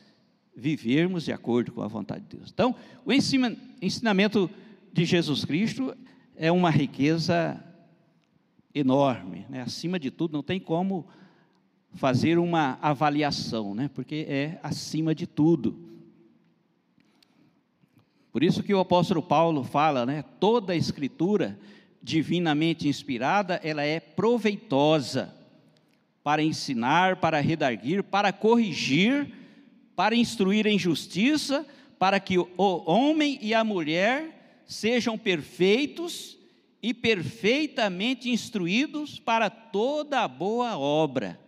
vivermos 0.56 1.26
de 1.26 1.32
acordo 1.32 1.72
com 1.72 1.82
a 1.82 1.88
vontade 1.88 2.24
de 2.24 2.38
Deus. 2.38 2.50
Então, 2.50 2.74
o 3.04 3.12
ensinamento 3.12 4.48
de 4.90 5.04
Jesus 5.04 5.44
Cristo 5.44 5.94
é 6.34 6.50
uma 6.50 6.70
riqueza 6.70 7.62
enorme, 8.74 9.44
né? 9.50 9.60
acima 9.60 9.98
de 9.98 10.10
tudo, 10.10 10.32
não 10.32 10.42
tem 10.42 10.58
como 10.58 11.06
fazer 11.96 12.38
uma 12.38 12.78
avaliação, 12.80 13.74
né? 13.74 13.90
porque 13.92 14.26
é 14.28 14.60
acima 14.62 15.14
de 15.14 15.26
tudo. 15.26 15.76
Por 18.30 18.42
isso 18.42 18.62
que 18.62 18.74
o 18.74 18.78
apóstolo 18.78 19.22
Paulo 19.22 19.64
fala, 19.64 20.04
né? 20.04 20.22
Toda 20.38 20.74
a 20.74 20.76
escritura 20.76 21.58
divinamente 22.02 22.86
inspirada, 22.86 23.58
ela 23.64 23.82
é 23.82 23.98
proveitosa 23.98 25.34
para 26.22 26.42
ensinar, 26.42 27.16
para 27.16 27.40
redarguir, 27.40 28.02
para 28.02 28.32
corrigir, 28.34 29.32
para 29.96 30.14
instruir 30.14 30.66
em 30.66 30.78
justiça, 30.78 31.66
para 31.98 32.20
que 32.20 32.38
o 32.38 32.46
homem 32.58 33.38
e 33.40 33.54
a 33.54 33.64
mulher 33.64 34.60
sejam 34.66 35.16
perfeitos 35.16 36.36
e 36.82 36.92
perfeitamente 36.92 38.28
instruídos 38.28 39.18
para 39.18 39.48
toda 39.48 40.20
a 40.20 40.28
boa 40.28 40.76
obra. 40.76 41.45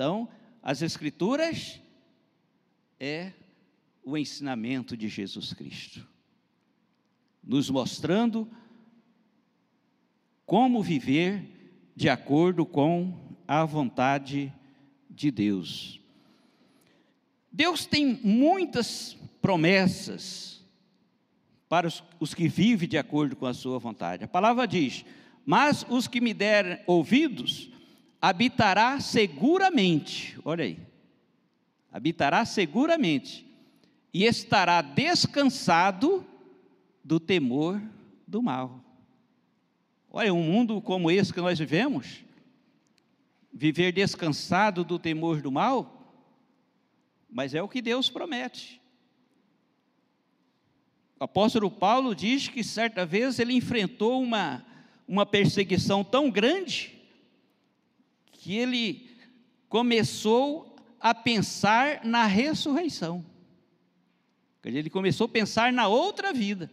Então, 0.00 0.30
as 0.62 0.80
Escrituras 0.80 1.78
é 2.98 3.32
o 4.02 4.16
ensinamento 4.16 4.96
de 4.96 5.08
Jesus 5.08 5.52
Cristo, 5.52 6.08
nos 7.44 7.68
mostrando 7.68 8.50
como 10.46 10.82
viver 10.82 11.92
de 11.94 12.08
acordo 12.08 12.64
com 12.64 13.36
a 13.46 13.62
vontade 13.66 14.50
de 15.10 15.30
Deus. 15.30 16.00
Deus 17.52 17.84
tem 17.84 18.18
muitas 18.24 19.18
promessas 19.42 20.64
para 21.68 21.86
os, 21.86 22.02
os, 22.18 22.32
que 22.32 22.48
vivem 22.48 22.88
de 22.88 22.96
acordo 22.96 23.36
com 23.36 23.44
a 23.44 23.52
sua 23.52 23.78
vontade. 23.78 24.24
A 24.24 24.28
palavra 24.28 24.66
diz: 24.66 25.04
Mas 25.44 25.84
os 25.90 26.08
que 26.08 26.22
me 26.22 26.32
derem 26.32 26.82
ouvidos 26.86 27.70
habitará 28.20 29.00
seguramente, 29.00 30.38
olha 30.44 30.64
aí, 30.64 30.78
habitará 31.90 32.44
seguramente, 32.44 33.46
e 34.12 34.24
estará 34.24 34.82
descansado 34.82 36.26
do 37.02 37.18
temor 37.18 37.80
do 38.26 38.42
mal. 38.42 38.84
Olha, 40.10 40.34
um 40.34 40.42
mundo 40.42 40.80
como 40.80 41.10
esse 41.10 41.32
que 41.32 41.40
nós 41.40 41.58
vivemos, 41.58 42.24
viver 43.52 43.92
descansado 43.92 44.84
do 44.84 44.98
temor 44.98 45.40
do 45.40 45.50
mal, 45.50 46.14
mas 47.30 47.54
é 47.54 47.62
o 47.62 47.68
que 47.68 47.80
Deus 47.80 48.10
promete. 48.10 48.80
O 51.18 51.24
apóstolo 51.24 51.70
Paulo 51.70 52.14
diz 52.14 52.48
que 52.48 52.64
certa 52.64 53.06
vez 53.06 53.38
ele 53.38 53.52
enfrentou 53.52 54.22
uma, 54.22 54.64
uma 55.06 55.24
perseguição 55.24 56.02
tão 56.02 56.30
grande, 56.30 56.99
que 58.40 58.56
ele 58.56 59.10
começou 59.68 60.74
a 60.98 61.14
pensar 61.14 62.02
na 62.04 62.24
ressurreição. 62.24 63.24
Ele 64.64 64.88
começou 64.88 65.26
a 65.26 65.28
pensar 65.28 65.70
na 65.72 65.88
outra 65.88 66.32
vida. 66.32 66.70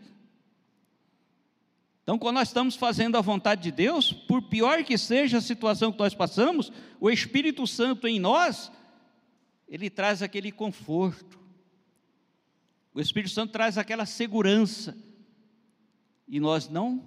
Então, 2.04 2.18
quando 2.18 2.36
nós 2.36 2.48
estamos 2.48 2.78
fazendo 2.78 3.18
a 3.18 3.22
vontade 3.22 3.64
de 3.64 3.72
Deus, 3.72 4.14
por 4.14 4.44
pior 4.44 4.82
que 4.86 4.98
seja 4.98 5.40
a 5.40 5.42
situação 5.42 5.92
que 5.92 6.00
nós 6.00 6.16
passamos, 6.16 6.72
o 7.02 7.10
Espírito 7.10 7.68
Santo 7.68 8.08
em 8.08 8.18
nós, 8.18 8.72
ele 9.68 9.90
traz 9.90 10.22
aquele 10.22 10.54
conforto. 10.54 11.38
O 12.94 13.02
Espírito 13.02 13.34
Santo 13.34 13.52
traz 13.52 13.78
aquela 13.78 14.06
segurança. 14.06 14.98
E 16.30 16.40
nós 16.40 16.70
não 16.70 17.04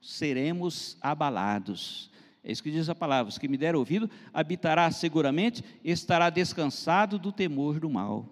seremos 0.00 0.96
abalados. 1.00 2.11
É 2.44 2.50
isso 2.50 2.62
que 2.62 2.70
diz 2.70 2.88
a 2.88 2.94
palavra: 2.94 3.28
os 3.28 3.38
que 3.38 3.48
me 3.48 3.56
deram 3.56 3.78
ouvido, 3.78 4.10
habitará 4.32 4.90
seguramente, 4.90 5.62
estará 5.84 6.28
descansado 6.30 7.18
do 7.18 7.30
temor 7.30 7.78
do 7.78 7.88
mal. 7.88 8.28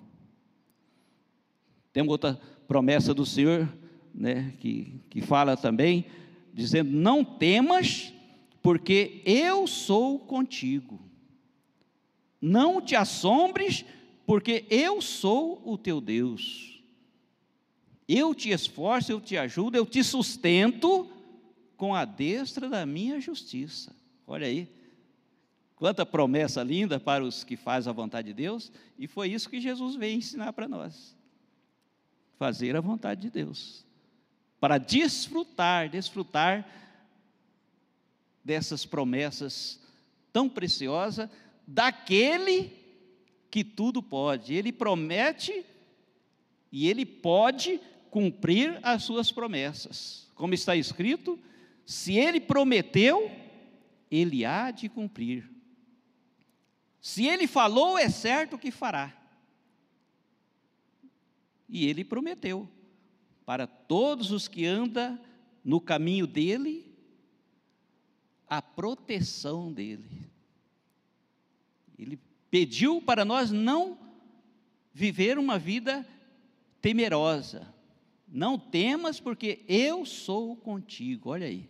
Tem 1.92 2.06
outra 2.06 2.40
promessa 2.66 3.12
do 3.14 3.24
Senhor, 3.26 3.68
né, 4.14 4.54
que, 4.58 5.00
que 5.08 5.20
fala 5.20 5.56
também, 5.56 6.06
dizendo: 6.52 6.90
Não 6.90 7.24
temas, 7.24 8.12
porque 8.60 9.22
eu 9.24 9.66
sou 9.66 10.18
contigo. 10.18 11.00
Não 12.40 12.80
te 12.80 12.96
assombres, 12.96 13.84
porque 14.26 14.64
eu 14.70 15.00
sou 15.00 15.60
o 15.64 15.76
teu 15.76 16.00
Deus. 16.00 16.82
Eu 18.08 18.34
te 18.34 18.50
esforço, 18.50 19.12
eu 19.12 19.20
te 19.20 19.36
ajudo, 19.36 19.76
eu 19.76 19.86
te 19.86 20.02
sustento 20.02 21.08
com 21.76 21.94
a 21.94 22.04
destra 22.04 22.68
da 22.68 22.84
minha 22.84 23.20
justiça. 23.20 23.94
Olha 24.30 24.46
aí. 24.46 24.68
Quanta 25.74 26.06
promessa 26.06 26.62
linda 26.62 27.00
para 27.00 27.24
os 27.24 27.42
que 27.42 27.56
fazem 27.56 27.90
a 27.90 27.92
vontade 27.92 28.28
de 28.28 28.34
Deus, 28.34 28.70
e 28.96 29.08
foi 29.08 29.28
isso 29.28 29.50
que 29.50 29.60
Jesus 29.60 29.96
veio 29.96 30.16
ensinar 30.16 30.52
para 30.52 30.68
nós. 30.68 31.16
Fazer 32.38 32.76
a 32.76 32.80
vontade 32.80 33.22
de 33.22 33.30
Deus. 33.30 33.84
Para 34.60 34.78
desfrutar, 34.78 35.88
desfrutar 35.88 36.64
dessas 38.44 38.86
promessas 38.86 39.80
tão 40.32 40.48
preciosas 40.48 41.28
daquele 41.66 42.72
que 43.50 43.64
tudo 43.64 44.00
pode. 44.00 44.54
Ele 44.54 44.70
promete 44.70 45.66
e 46.70 46.88
ele 46.88 47.04
pode 47.04 47.80
cumprir 48.10 48.78
as 48.80 49.02
suas 49.02 49.32
promessas. 49.32 50.30
Como 50.36 50.54
está 50.54 50.76
escrito, 50.76 51.36
se 51.84 52.16
ele 52.16 52.40
prometeu, 52.40 53.28
ele 54.10 54.44
há 54.44 54.70
de 54.70 54.88
cumprir. 54.88 55.48
Se 57.00 57.26
ele 57.26 57.46
falou, 57.46 57.96
é 57.96 58.08
certo 58.08 58.58
que 58.58 58.70
fará. 58.70 59.16
E 61.68 61.86
ele 61.86 62.04
prometeu 62.04 62.68
para 63.46 63.66
todos 63.66 64.32
os 64.32 64.48
que 64.48 64.66
andam 64.66 65.18
no 65.64 65.80
caminho 65.80 66.26
dele 66.26 66.92
a 68.48 68.60
proteção 68.60 69.72
dele. 69.72 70.10
Ele 71.96 72.18
pediu 72.50 73.00
para 73.00 73.24
nós 73.24 73.52
não 73.52 73.96
viver 74.92 75.38
uma 75.38 75.58
vida 75.58 76.04
temerosa. 76.82 77.72
Não 78.26 78.58
temas, 78.58 79.20
porque 79.20 79.64
eu 79.68 80.04
sou 80.04 80.56
contigo. 80.56 81.30
Olha 81.30 81.46
aí. 81.46 81.69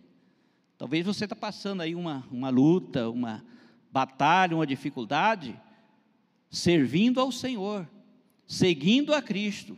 Talvez 0.81 1.05
você 1.05 1.24
está 1.24 1.37
passando 1.37 1.83
aí 1.83 1.95
uma, 1.95 2.26
uma 2.33 2.49
luta, 2.49 3.11
uma 3.11 3.45
batalha, 3.93 4.57
uma 4.57 4.66
dificuldade, 4.66 5.55
servindo 6.49 7.20
ao 7.20 7.31
Senhor, 7.31 7.87
seguindo 8.47 9.12
a 9.12 9.20
Cristo. 9.20 9.76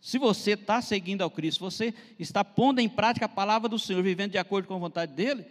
Se 0.00 0.18
você 0.18 0.54
está 0.54 0.82
seguindo 0.82 1.22
ao 1.22 1.30
Cristo, 1.30 1.60
você 1.60 1.94
está 2.18 2.44
pondo 2.44 2.80
em 2.80 2.88
prática 2.88 3.26
a 3.26 3.28
palavra 3.28 3.68
do 3.68 3.78
Senhor, 3.78 4.02
vivendo 4.02 4.32
de 4.32 4.38
acordo 4.38 4.66
com 4.66 4.74
a 4.74 4.78
vontade 4.78 5.12
dEle, 5.12 5.46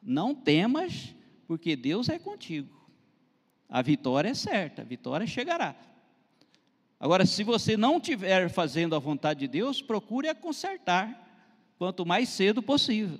não 0.00 0.32
temas, 0.32 1.12
porque 1.48 1.74
Deus 1.74 2.08
é 2.08 2.20
contigo. 2.20 2.88
A 3.68 3.82
vitória 3.82 4.28
é 4.28 4.34
certa, 4.34 4.82
a 4.82 4.84
vitória 4.84 5.26
chegará. 5.26 5.74
Agora, 7.00 7.26
se 7.26 7.42
você 7.42 7.76
não 7.76 7.96
estiver 7.96 8.48
fazendo 8.48 8.94
a 8.94 9.00
vontade 9.00 9.40
de 9.40 9.48
Deus, 9.48 9.82
procure 9.82 10.28
a 10.28 10.36
consertar, 10.36 11.18
quanto 11.76 12.06
mais 12.06 12.28
cedo 12.28 12.62
possível. 12.62 13.18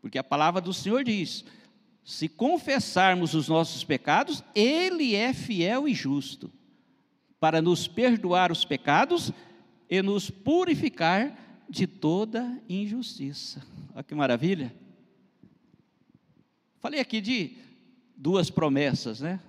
Porque 0.00 0.18
a 0.18 0.24
palavra 0.24 0.60
do 0.60 0.72
Senhor 0.72 1.04
diz: 1.04 1.44
se 2.04 2.28
confessarmos 2.28 3.34
os 3.34 3.48
nossos 3.48 3.84
pecados, 3.84 4.42
Ele 4.54 5.14
é 5.14 5.32
fiel 5.32 5.86
e 5.86 5.94
justo 5.94 6.50
para 7.38 7.62
nos 7.62 7.86
perdoar 7.86 8.50
os 8.52 8.64
pecados 8.64 9.32
e 9.88 10.02
nos 10.02 10.30
purificar 10.30 11.64
de 11.68 11.86
toda 11.86 12.60
injustiça. 12.68 13.64
Olha 13.94 14.02
que 14.02 14.14
maravilha! 14.14 14.74
Falei 16.78 17.00
aqui 17.00 17.20
de 17.20 17.56
duas 18.16 18.50
promessas, 18.50 19.20
né? 19.20 19.40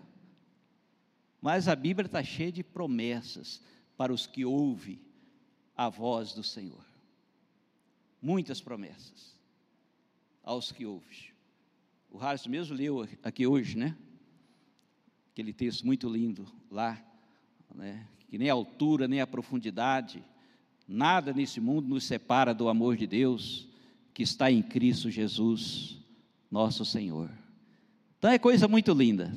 Mas 1.41 1.68
a 1.68 1.76
Bíblia 1.76 2.06
está 2.06 2.24
cheia 2.24 2.52
de 2.52 2.64
promessas 2.64 3.62
para 3.97 4.14
os 4.14 4.28
que 4.28 4.45
ouvem 4.45 4.99
a 5.76 5.89
voz 5.89 6.34
do 6.34 6.43
Senhor. 6.43 6.86
Muitas 8.22 8.62
promessas 8.62 9.40
aos 10.43 10.71
que 10.71 10.85
ouvem. 10.85 11.31
O 12.09 12.17
Harris 12.17 12.45
mesmo 12.45 12.75
leu 12.75 13.07
aqui 13.23 13.47
hoje, 13.47 13.77
né? 13.77 13.95
Aquele 15.31 15.53
texto 15.53 15.85
muito 15.85 16.09
lindo 16.09 16.45
lá, 16.69 17.01
né? 17.73 18.05
que 18.27 18.37
nem 18.37 18.49
a 18.49 18.53
altura, 18.53 19.07
nem 19.07 19.21
a 19.21 19.27
profundidade, 19.27 20.23
nada 20.87 21.33
nesse 21.33 21.59
mundo 21.59 21.87
nos 21.87 22.05
separa 22.05 22.53
do 22.53 22.69
amor 22.69 22.95
de 22.95 23.07
Deus 23.07 23.67
que 24.13 24.23
está 24.23 24.51
em 24.51 24.61
Cristo 24.61 25.09
Jesus, 25.09 25.97
nosso 26.49 26.83
Senhor. 26.83 27.29
Então 28.17 28.29
é 28.29 28.37
coisa 28.37 28.67
muito 28.67 28.93
linda. 28.93 29.33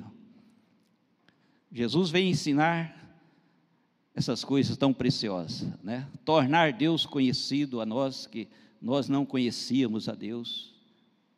Jesus 1.73 2.11
vem 2.11 2.31
ensinar 2.31 3.19
essas 4.15 4.45
coisas 4.45 4.77
tão 4.77 4.93
preciosas, 4.93 5.67
né? 5.83 6.09
Tornar 6.25 6.73
Deus 6.73 7.05
conhecido 7.05 7.81
a 7.81 7.87
nós 7.87 8.27
que 8.27 8.49
nós 8.81 9.09
não 9.09 9.25
conhecíamos 9.25 10.09
a 10.09 10.15
Deus, 10.15 10.74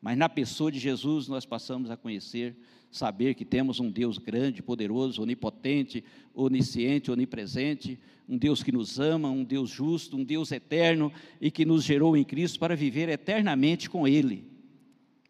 mas 0.07 0.16
na 0.16 0.28
pessoa 0.28 0.70
de 0.70 0.78
Jesus 0.78 1.26
nós 1.26 1.44
passamos 1.44 1.90
a 1.90 1.96
conhecer, 1.96 2.57
saber 2.92 3.34
que 3.34 3.44
temos 3.44 3.80
um 3.80 3.90
Deus 3.90 4.18
grande, 4.18 4.62
poderoso, 4.62 5.20
onipotente, 5.20 6.04
onisciente, 6.32 7.11
onipresente, 7.11 7.98
um 8.28 8.38
Deus 8.38 8.62
que 8.62 8.70
nos 8.70 9.00
ama, 9.00 9.28
um 9.28 9.42
Deus 9.42 9.68
justo, 9.68 10.16
um 10.16 10.22
Deus 10.22 10.52
eterno 10.52 11.12
e 11.40 11.50
que 11.50 11.64
nos 11.64 11.82
gerou 11.82 12.16
em 12.16 12.22
Cristo 12.22 12.61
para 12.61 12.76
viver 12.76 13.09
eternamente 13.09 13.90
com 13.90 14.07
Ele. 14.07 14.48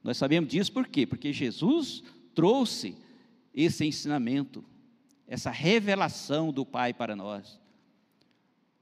Nós 0.04 0.18
sabemos 0.18 0.50
disso 0.50 0.70
por 0.70 0.86
quê? 0.86 1.06
Porque 1.06 1.32
Jesus 1.32 2.04
trouxe 2.34 2.98
esse 3.54 3.82
ensinamento 3.82 4.62
essa 5.26 5.50
revelação 5.50 6.52
do 6.52 6.66
Pai 6.66 6.92
para 6.92 7.16
nós. 7.16 7.58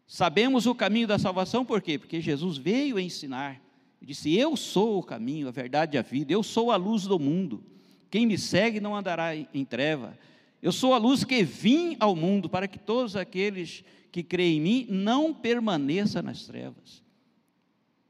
Sabemos 0.08 0.66
o 0.66 0.74
caminho 0.74 1.06
da 1.06 1.20
salvação 1.20 1.64
por 1.64 1.80
quê? 1.80 2.00
Porque 2.00 2.20
Jesus 2.20 2.58
veio 2.58 2.98
ensinar. 2.98 3.63
Ele 4.04 4.12
disse: 4.12 4.36
Eu 4.36 4.54
sou 4.54 4.98
o 4.98 5.02
caminho, 5.02 5.48
a 5.48 5.50
verdade 5.50 5.96
e 5.96 5.98
a 5.98 6.02
vida, 6.02 6.30
eu 6.30 6.42
sou 6.42 6.70
a 6.70 6.76
luz 6.76 7.04
do 7.04 7.18
mundo. 7.18 7.64
Quem 8.10 8.26
me 8.26 8.36
segue 8.36 8.78
não 8.78 8.94
andará 8.94 9.34
em 9.34 9.64
treva. 9.64 10.16
Eu 10.60 10.72
sou 10.72 10.92
a 10.92 10.98
luz 10.98 11.24
que 11.24 11.42
vim 11.42 11.96
ao 11.98 12.14
mundo 12.14 12.48
para 12.48 12.68
que 12.68 12.78
todos 12.78 13.16
aqueles 13.16 13.82
que 14.12 14.22
creem 14.22 14.58
em 14.58 14.60
mim 14.60 14.86
não 14.90 15.32
permaneçam 15.32 16.22
nas 16.22 16.46
trevas. 16.46 17.02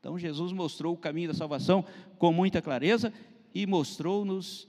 Então 0.00 0.18
Jesus 0.18 0.50
mostrou 0.50 0.94
o 0.94 0.98
caminho 0.98 1.28
da 1.28 1.34
salvação 1.34 1.84
com 2.18 2.32
muita 2.32 2.60
clareza 2.60 3.12
e 3.54 3.64
mostrou-nos 3.64 4.66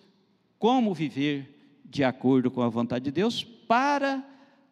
como 0.59 0.93
viver 0.93 1.81
de 1.83 2.03
acordo 2.03 2.51
com 2.51 2.61
a 2.61 2.69
vontade 2.69 3.05
de 3.05 3.11
Deus, 3.11 3.43
para 3.43 4.23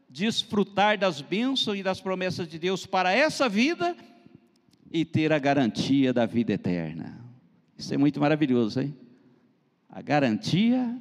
desfrutar 0.07 0.99
das 0.99 1.19
bênçãos 1.19 1.79
e 1.79 1.83
das 1.83 1.99
promessas 1.99 2.47
de 2.47 2.59
Deus 2.59 2.85
para 2.85 3.11
essa 3.11 3.49
vida 3.49 3.95
e 4.93 5.03
ter 5.03 5.33
a 5.33 5.39
garantia 5.39 6.13
da 6.13 6.27
vida 6.27 6.53
eterna. 6.53 7.19
Isso 7.75 7.91
é 7.91 7.97
muito 7.97 8.19
maravilhoso, 8.19 8.79
hein? 8.79 8.95
A 9.89 10.03
garantia 10.03 10.95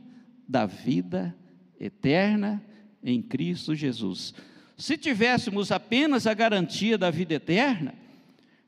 da 0.49 0.65
vida 0.65 1.37
eterna 1.79 2.65
em 3.05 3.21
Cristo 3.21 3.75
Jesus. 3.75 4.33
Se 4.79 4.97
tivéssemos 4.97 5.71
apenas 5.71 6.27
a 6.27 6.33
garantia 6.33 6.97
da 6.97 7.11
vida 7.11 7.35
eterna, 7.35 7.95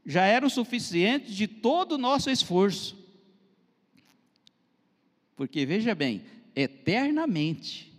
já 0.04 0.24
era 0.26 0.46
o 0.46 0.50
suficiente 0.50 1.34
de 1.34 1.48
todo 1.48 1.92
o 1.92 1.98
nosso 1.98 2.28
esforço. 2.28 2.94
Porque 5.34 5.64
veja 5.64 5.94
bem, 5.94 6.22
eternamente. 6.54 7.90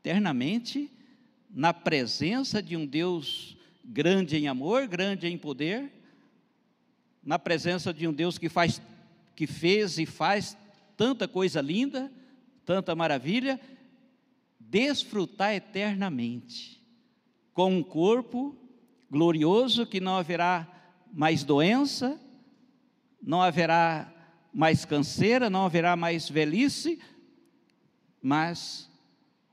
Eternamente, 0.00 0.90
na 1.50 1.74
presença 1.74 2.62
de 2.62 2.74
um 2.74 2.86
Deus 2.86 3.55
grande 3.88 4.36
em 4.36 4.48
amor, 4.48 4.86
grande 4.88 5.28
em 5.28 5.38
poder, 5.38 5.92
na 7.22 7.38
presença 7.38 7.94
de 7.94 8.06
um 8.06 8.12
Deus 8.12 8.36
que 8.36 8.48
faz, 8.48 8.82
que 9.34 9.46
fez 9.46 9.98
e 9.98 10.06
faz 10.06 10.56
tanta 10.96 11.28
coisa 11.28 11.60
linda, 11.60 12.10
tanta 12.64 12.94
maravilha, 12.94 13.60
desfrutar 14.58 15.54
eternamente 15.54 16.82
com 17.52 17.78
um 17.78 17.82
corpo 17.82 18.56
glorioso 19.10 19.86
que 19.86 20.00
não 20.00 20.16
haverá 20.16 20.68
mais 21.12 21.44
doença, 21.44 22.20
não 23.22 23.40
haverá 23.40 24.12
mais 24.52 24.84
canseira, 24.84 25.48
não 25.48 25.64
haverá 25.64 25.96
mais 25.96 26.28
velhice, 26.28 26.98
mas 28.20 28.90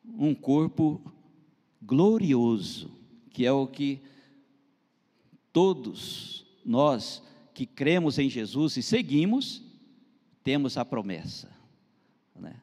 um 0.05 0.33
corpo 0.33 1.01
glorioso, 1.81 2.91
que 3.29 3.45
é 3.45 3.51
o 3.51 3.67
que 3.67 4.01
todos 5.53 6.45
nós 6.65 7.23
que 7.53 7.65
cremos 7.65 8.17
em 8.17 8.29
Jesus 8.29 8.75
e 8.75 8.83
seguimos, 8.83 9.61
temos 10.43 10.77
a 10.77 10.83
promessa. 10.83 11.49
Né? 12.35 12.55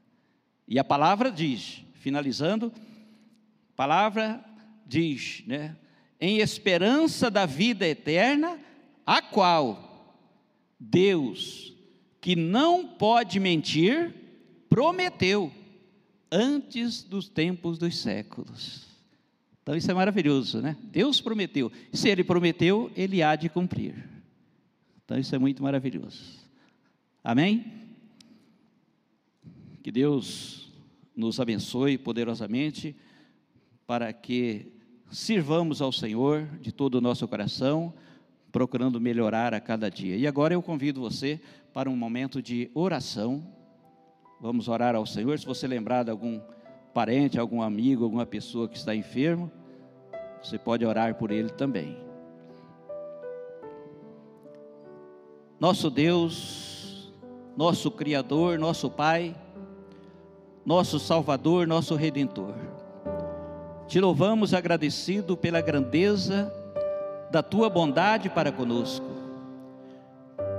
E 0.67 0.79
a 0.79 0.85
palavra 0.85 1.31
diz, 1.31 1.83
finalizando, 1.95 2.73
a 3.73 3.77
palavra 3.77 4.45
diz, 4.85 5.45
né, 5.47 5.77
em 6.21 6.39
esperança 6.39 7.31
da 7.31 7.47
vida 7.47 7.87
eterna, 7.87 8.59
a 9.07 9.23
qual 9.23 10.19
Deus 10.79 11.75
que 12.21 12.37
não 12.37 12.87
pode 12.87 13.41
mentir, 13.41 14.15
prometeu 14.69 15.51
antes 16.31 17.03
dos 17.03 17.29
tempos 17.29 17.79
dos 17.79 17.99
séculos. 17.99 18.90
Então 19.71 19.79
isso 19.79 19.89
é 19.89 19.95
maravilhoso, 19.95 20.61
né? 20.61 20.77
Deus 20.91 21.21
prometeu. 21.21 21.71
Se 21.93 22.09
ele 22.09 22.25
prometeu, 22.25 22.91
ele 22.97 23.23
há 23.23 23.37
de 23.37 23.49
cumprir. 23.49 24.05
Então 25.05 25.17
isso 25.17 25.33
é 25.33 25.39
muito 25.39 25.63
maravilhoso. 25.63 26.41
Amém? 27.23 27.65
Que 29.81 29.93
Deus 29.93 30.73
nos 31.15 31.39
abençoe 31.39 31.97
poderosamente 31.97 32.97
para 33.87 34.13
que 34.13 34.73
sirvamos 35.09 35.81
ao 35.81 35.93
Senhor 35.93 36.49
de 36.61 36.73
todo 36.73 36.97
o 36.97 37.01
nosso 37.01 37.29
coração, 37.29 37.95
procurando 38.51 39.01
melhorar 39.01 39.55
a 39.55 39.61
cada 39.61 39.89
dia. 39.89 40.17
E 40.17 40.27
agora 40.27 40.53
eu 40.53 40.63
convido 40.63 41.01
você 41.01 41.41
para 41.73 41.89
um 41.89 41.95
momento 41.95 42.43
de 42.43 42.69
oração. 42.75 43.47
Vamos 44.41 44.67
orar 44.67 44.97
ao 44.97 45.07
Senhor. 45.07 45.39
Se 45.39 45.47
você 45.47 45.69
lembrar 45.69 46.03
de 46.03 46.11
algum 46.11 46.41
parente, 46.93 47.39
algum 47.39 47.63
amigo, 47.63 48.03
alguma 48.03 48.27
pessoa 48.27 48.69
que 48.69 48.77
está 48.77 48.97
enfermo, 48.97 49.49
você 50.43 50.59
pode 50.59 50.85
orar 50.85 51.15
por 51.15 51.31
ele 51.31 51.51
também. 51.51 51.97
Nosso 55.59 55.91
Deus, 55.91 57.13
nosso 57.57 57.91
Criador, 57.91 58.59
nosso 58.59 58.91
Pai, 58.91 59.37
nosso 60.65 60.99
Salvador, 60.99 61.67
nosso 61.67 61.95
Redentor. 61.95 62.55
Te 63.87 64.01
louvamos 64.01 64.55
agradecido 64.55 65.37
pela 65.37 65.61
grandeza 65.61 66.53
da 67.31 67.43
tua 67.43 67.69
bondade 67.69 68.31
para 68.31 68.51
conosco 68.51 69.11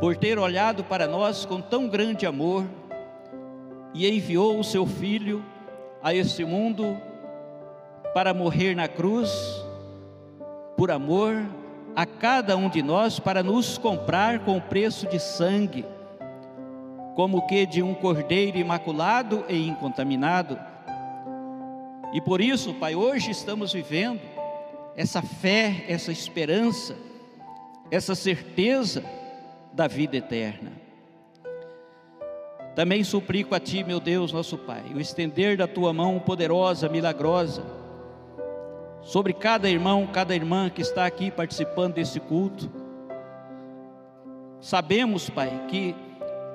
por 0.02 0.18
ter 0.18 0.40
olhado 0.40 0.84
para 0.84 1.08
nós 1.08 1.46
com 1.46 1.62
tão 1.62 1.88
grande 1.88 2.26
amor 2.26 2.66
e 3.94 4.10
enviou 4.10 4.60
o 4.60 4.64
seu 4.64 4.88
Filho 4.88 5.46
a 6.02 6.12
este 6.12 6.44
mundo 6.44 6.98
para 8.12 8.34
morrer 8.34 8.74
na 8.76 8.88
cruz, 8.88 9.64
por 10.82 10.90
amor 10.90 11.48
a 11.96 12.08
cada 12.08 12.58
um 12.58 12.68
de 12.68 12.82
nós, 12.82 13.20
para 13.20 13.44
nos 13.44 13.78
comprar 13.78 14.40
com 14.40 14.60
preço 14.60 15.08
de 15.08 15.20
sangue, 15.20 15.86
como 17.14 17.46
que 17.46 17.68
de 17.68 17.84
um 17.84 17.94
cordeiro 17.94 18.58
imaculado 18.58 19.46
e 19.48 19.68
incontaminado. 19.68 20.60
E 22.12 22.20
por 22.20 22.42
isso, 22.42 22.74
Pai, 22.74 22.96
hoje 22.96 23.30
estamos 23.30 23.74
vivendo 23.74 24.22
essa 24.98 25.22
fé, 25.22 25.86
essa 25.88 26.12
esperança, 26.12 26.96
essa 27.92 28.16
certeza 28.16 29.04
da 29.72 29.88
vida 29.88 30.18
eterna. 30.18 30.72
Também 32.76 33.04
suplico 33.04 33.54
a 33.54 33.60
Ti, 33.60 33.84
meu 33.84 34.00
Deus, 34.00 34.34
nosso 34.34 34.58
Pai, 34.58 34.86
o 34.96 35.00
estender 35.00 35.56
da 35.56 35.68
Tua 35.68 35.94
mão 35.94 36.18
poderosa, 36.18 36.90
milagrosa, 36.90 37.81
sobre 39.02 39.34
cada 39.34 39.70
irmão, 39.70 40.08
cada 40.08 40.36
irmã 40.36 40.70
que 40.70 40.82
está 40.82 41.06
aqui 41.06 41.32
participando 41.32 41.96
desse 41.96 42.20
culto. 42.20 42.70
Sabemos, 44.60 45.30
Pai, 45.30 45.66
que 45.68 45.96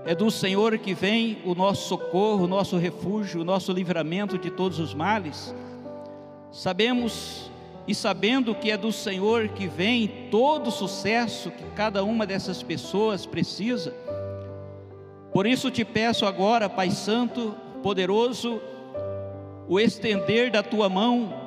é 0.05 0.14
do 0.14 0.30
Senhor 0.30 0.78
que 0.78 0.94
vem 0.94 1.38
o 1.44 1.55
nosso 1.55 1.88
socorro, 1.88 2.44
o 2.44 2.49
nosso 2.49 2.76
refúgio, 2.76 3.40
o 3.40 3.44
nosso 3.44 3.72
livramento 3.72 4.38
de 4.38 4.51
todos 4.51 4.78
os 4.78 4.94
males. 4.94 5.53
Sabemos 6.53 7.51
e 7.88 7.94
sabendo 7.94 8.55
que 8.55 8.70
é 8.70 8.76
do 8.76 8.92
Senhor 8.92 9.49
que 9.49 9.66
vem 9.66 10.28
todo 10.30 10.68
o 10.68 10.72
sucesso 10.72 11.51
que 11.51 11.64
cada 11.74 12.05
uma 12.05 12.24
dessas 12.24 12.62
pessoas 12.62 13.26
precisa. 13.26 13.92
Por 15.32 15.47
isso 15.47 15.70
te 15.70 15.84
peço 15.84 16.24
agora, 16.24 16.68
Pai 16.68 16.90
Santo, 16.90 17.55
poderoso, 17.82 18.61
o 19.68 19.78
estender 19.78 20.51
da 20.51 20.62
tua 20.62 20.88
mão 20.88 21.45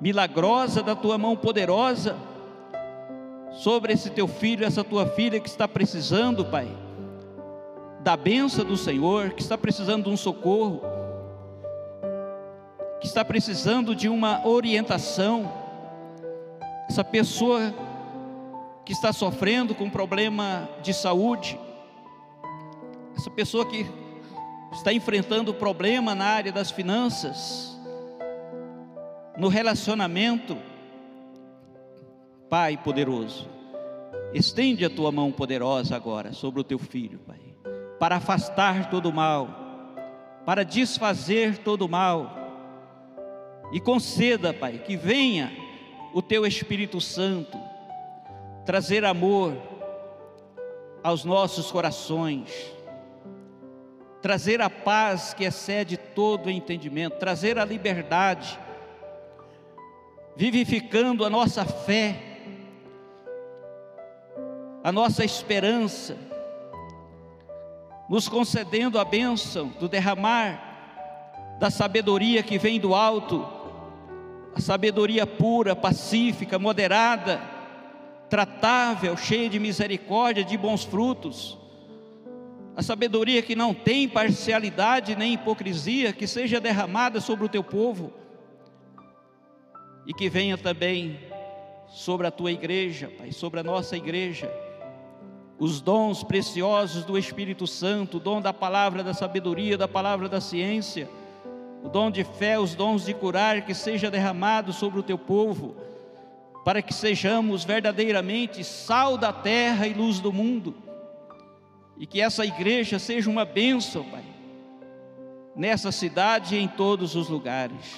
milagrosa, 0.00 0.82
da 0.82 0.94
tua 0.94 1.16
mão 1.18 1.36
poderosa, 1.36 2.16
sobre 3.52 3.92
esse 3.92 4.10
teu 4.10 4.28
filho, 4.28 4.64
essa 4.64 4.84
tua 4.84 5.06
filha 5.06 5.40
que 5.40 5.48
está 5.48 5.66
precisando, 5.66 6.44
Pai 6.44 6.68
da 8.06 8.16
benção 8.16 8.64
do 8.64 8.76
Senhor, 8.76 9.30
que 9.30 9.42
está 9.42 9.58
precisando 9.58 10.04
de 10.04 10.10
um 10.10 10.16
socorro, 10.16 10.80
que 13.00 13.06
está 13.08 13.24
precisando 13.24 13.96
de 13.96 14.08
uma 14.08 14.46
orientação, 14.46 15.52
essa 16.88 17.02
pessoa 17.02 17.74
que 18.84 18.92
está 18.92 19.12
sofrendo 19.12 19.74
com 19.74 19.90
problema 19.90 20.68
de 20.84 20.94
saúde, 20.94 21.58
essa 23.16 23.28
pessoa 23.28 23.66
que 23.66 23.84
está 24.70 24.92
enfrentando 24.92 25.52
problema 25.52 26.14
na 26.14 26.26
área 26.26 26.52
das 26.52 26.70
finanças, 26.70 27.75
no 29.36 29.48
relacionamento, 29.48 30.56
Pai 32.48 32.76
poderoso, 32.76 33.48
estende 34.32 34.84
a 34.84 34.90
tua 34.90 35.10
mão 35.10 35.32
poderosa 35.32 35.96
agora 35.96 36.32
sobre 36.32 36.60
o 36.60 36.64
teu 36.64 36.78
filho, 36.78 37.18
Pai 37.18 37.46
para 37.98 38.16
afastar 38.16 38.90
todo 38.90 39.08
o 39.08 39.12
mal, 39.12 39.48
para 40.44 40.64
desfazer 40.64 41.58
todo 41.58 41.82
o 41.82 41.88
mal. 41.88 42.44
E 43.72 43.80
conceda, 43.80 44.54
Pai, 44.54 44.78
que 44.78 44.96
venha 44.96 45.52
o 46.14 46.22
teu 46.22 46.46
Espírito 46.46 47.00
Santo 47.00 47.58
trazer 48.64 49.04
amor 49.04 49.56
aos 51.02 51.24
nossos 51.24 51.70
corações, 51.70 52.50
trazer 54.20 54.60
a 54.60 54.68
paz 54.68 55.32
que 55.32 55.44
excede 55.44 55.96
todo 55.96 56.50
entendimento, 56.50 57.18
trazer 57.18 57.58
a 57.58 57.64
liberdade, 57.64 58.58
vivificando 60.36 61.24
a 61.24 61.30
nossa 61.30 61.64
fé, 61.64 62.20
a 64.84 64.92
nossa 64.92 65.24
esperança, 65.24 66.16
nos 68.08 68.28
concedendo 68.28 68.98
a 68.98 69.04
bênção 69.04 69.68
do 69.80 69.88
derramar 69.88 71.56
da 71.58 71.70
sabedoria 71.70 72.42
que 72.42 72.58
vem 72.58 72.78
do 72.78 72.94
alto, 72.94 73.48
a 74.54 74.60
sabedoria 74.60 75.26
pura, 75.26 75.74
pacífica, 75.74 76.58
moderada, 76.58 77.40
tratável, 78.28 79.16
cheia 79.16 79.48
de 79.48 79.58
misericórdia, 79.58 80.44
de 80.44 80.56
bons 80.56 80.84
frutos, 80.84 81.58
a 82.76 82.82
sabedoria 82.82 83.40
que 83.40 83.56
não 83.56 83.72
tem 83.72 84.06
parcialidade 84.06 85.16
nem 85.16 85.32
hipocrisia, 85.32 86.12
que 86.12 86.26
seja 86.26 86.60
derramada 86.60 87.20
sobre 87.20 87.46
o 87.46 87.48
teu 87.48 87.64
povo 87.64 88.12
e 90.06 90.14
que 90.14 90.28
venha 90.28 90.56
também 90.56 91.18
sobre 91.88 92.26
a 92.26 92.30
tua 92.30 92.52
igreja, 92.52 93.10
Pai, 93.18 93.32
sobre 93.32 93.60
a 93.60 93.62
nossa 93.62 93.96
igreja 93.96 94.50
os 95.58 95.80
dons 95.80 96.22
preciosos 96.22 97.04
do 97.04 97.16
Espírito 97.16 97.66
Santo, 97.66 98.18
o 98.18 98.20
dom 98.20 98.40
da 98.40 98.52
palavra 98.52 99.02
da 99.02 99.14
sabedoria, 99.14 99.78
da 99.78 99.88
palavra 99.88 100.28
da 100.28 100.40
ciência, 100.40 101.08
o 101.82 101.88
dom 101.88 102.10
de 102.10 102.24
fé, 102.24 102.58
os 102.58 102.74
dons 102.74 103.06
de 103.06 103.14
curar, 103.14 103.62
que 103.64 103.72
seja 103.72 104.10
derramado 104.10 104.72
sobre 104.72 105.00
o 105.00 105.02
teu 105.02 105.16
povo, 105.16 105.76
para 106.64 106.82
que 106.82 106.92
sejamos 106.92 107.64
verdadeiramente 107.64 108.62
sal 108.64 109.16
da 109.16 109.32
terra 109.32 109.86
e 109.86 109.94
luz 109.94 110.20
do 110.20 110.32
mundo, 110.32 110.74
e 111.96 112.06
que 112.06 112.20
essa 112.20 112.44
igreja 112.44 112.98
seja 112.98 113.30
uma 113.30 113.44
bênção, 113.44 114.04
Pai, 114.04 114.24
nessa 115.54 115.90
cidade 115.90 116.56
e 116.56 116.58
em 116.58 116.68
todos 116.68 117.14
os 117.14 117.30
lugares. 117.30 117.96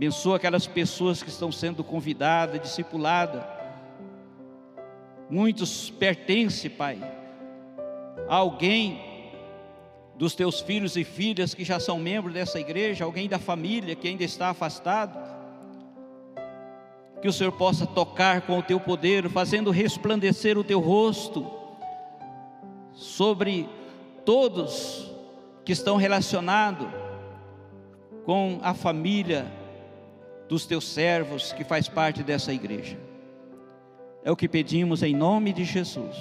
Abençoa 0.00 0.36
aquelas 0.36 0.66
pessoas 0.66 1.22
que 1.22 1.28
estão 1.28 1.52
sendo 1.52 1.84
convidadas, 1.84 2.58
discipuladas, 2.58 3.44
Muitos 5.28 5.90
pertencem, 5.90 6.70
Pai, 6.70 6.98
a 8.26 8.36
alguém 8.36 8.98
dos 10.14 10.34
teus 10.34 10.58
filhos 10.58 10.96
e 10.96 11.04
filhas 11.04 11.52
que 11.52 11.66
já 11.66 11.78
são 11.78 11.98
membros 11.98 12.32
dessa 12.32 12.58
igreja, 12.58 13.04
alguém 13.04 13.28
da 13.28 13.38
família 13.38 13.94
que 13.94 14.08
ainda 14.08 14.24
está 14.24 14.48
afastado. 14.48 15.18
Que 17.20 17.28
o 17.28 17.32
Senhor 17.34 17.52
possa 17.52 17.86
tocar 17.86 18.40
com 18.40 18.58
o 18.58 18.62
teu 18.62 18.80
poder, 18.80 19.28
fazendo 19.28 19.70
resplandecer 19.70 20.56
o 20.56 20.64
teu 20.64 20.80
rosto 20.80 21.46
sobre 22.94 23.68
todos 24.24 25.12
que 25.62 25.72
estão 25.72 25.98
relacionados 25.98 26.88
com 28.24 28.60
a 28.62 28.72
família 28.72 29.59
dos 30.50 30.66
teus 30.66 30.84
servos 30.84 31.52
que 31.52 31.62
faz 31.62 31.88
parte 31.88 32.24
dessa 32.24 32.52
igreja. 32.52 32.98
É 34.24 34.30
o 34.32 34.36
que 34.36 34.48
pedimos 34.48 35.02
em 35.02 35.14
nome 35.14 35.52
de 35.52 35.64
Jesus, 35.64 36.16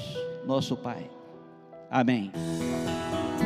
nosso 0.45 0.77
Pai. 0.77 1.09
Amém. 1.89 2.31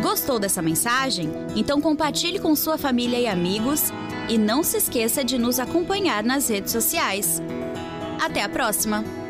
Gostou 0.02 0.38
dessa 0.38 0.62
mensagem? 0.62 1.32
Então 1.56 1.80
compartilhe 1.80 2.38
com 2.38 2.54
sua 2.54 2.78
família 2.78 3.18
e 3.18 3.26
amigos 3.26 3.92
e 4.30 4.38
não 4.38 4.62
se 4.62 4.78
esqueça 4.78 5.24
de 5.24 5.38
nos 5.38 5.58
acompanhar 5.58 6.22
nas 6.22 6.50
redes 6.50 6.74
sociais. 6.74 7.42
Até 8.22 8.44
a 8.44 8.50
próxima! 8.50 9.23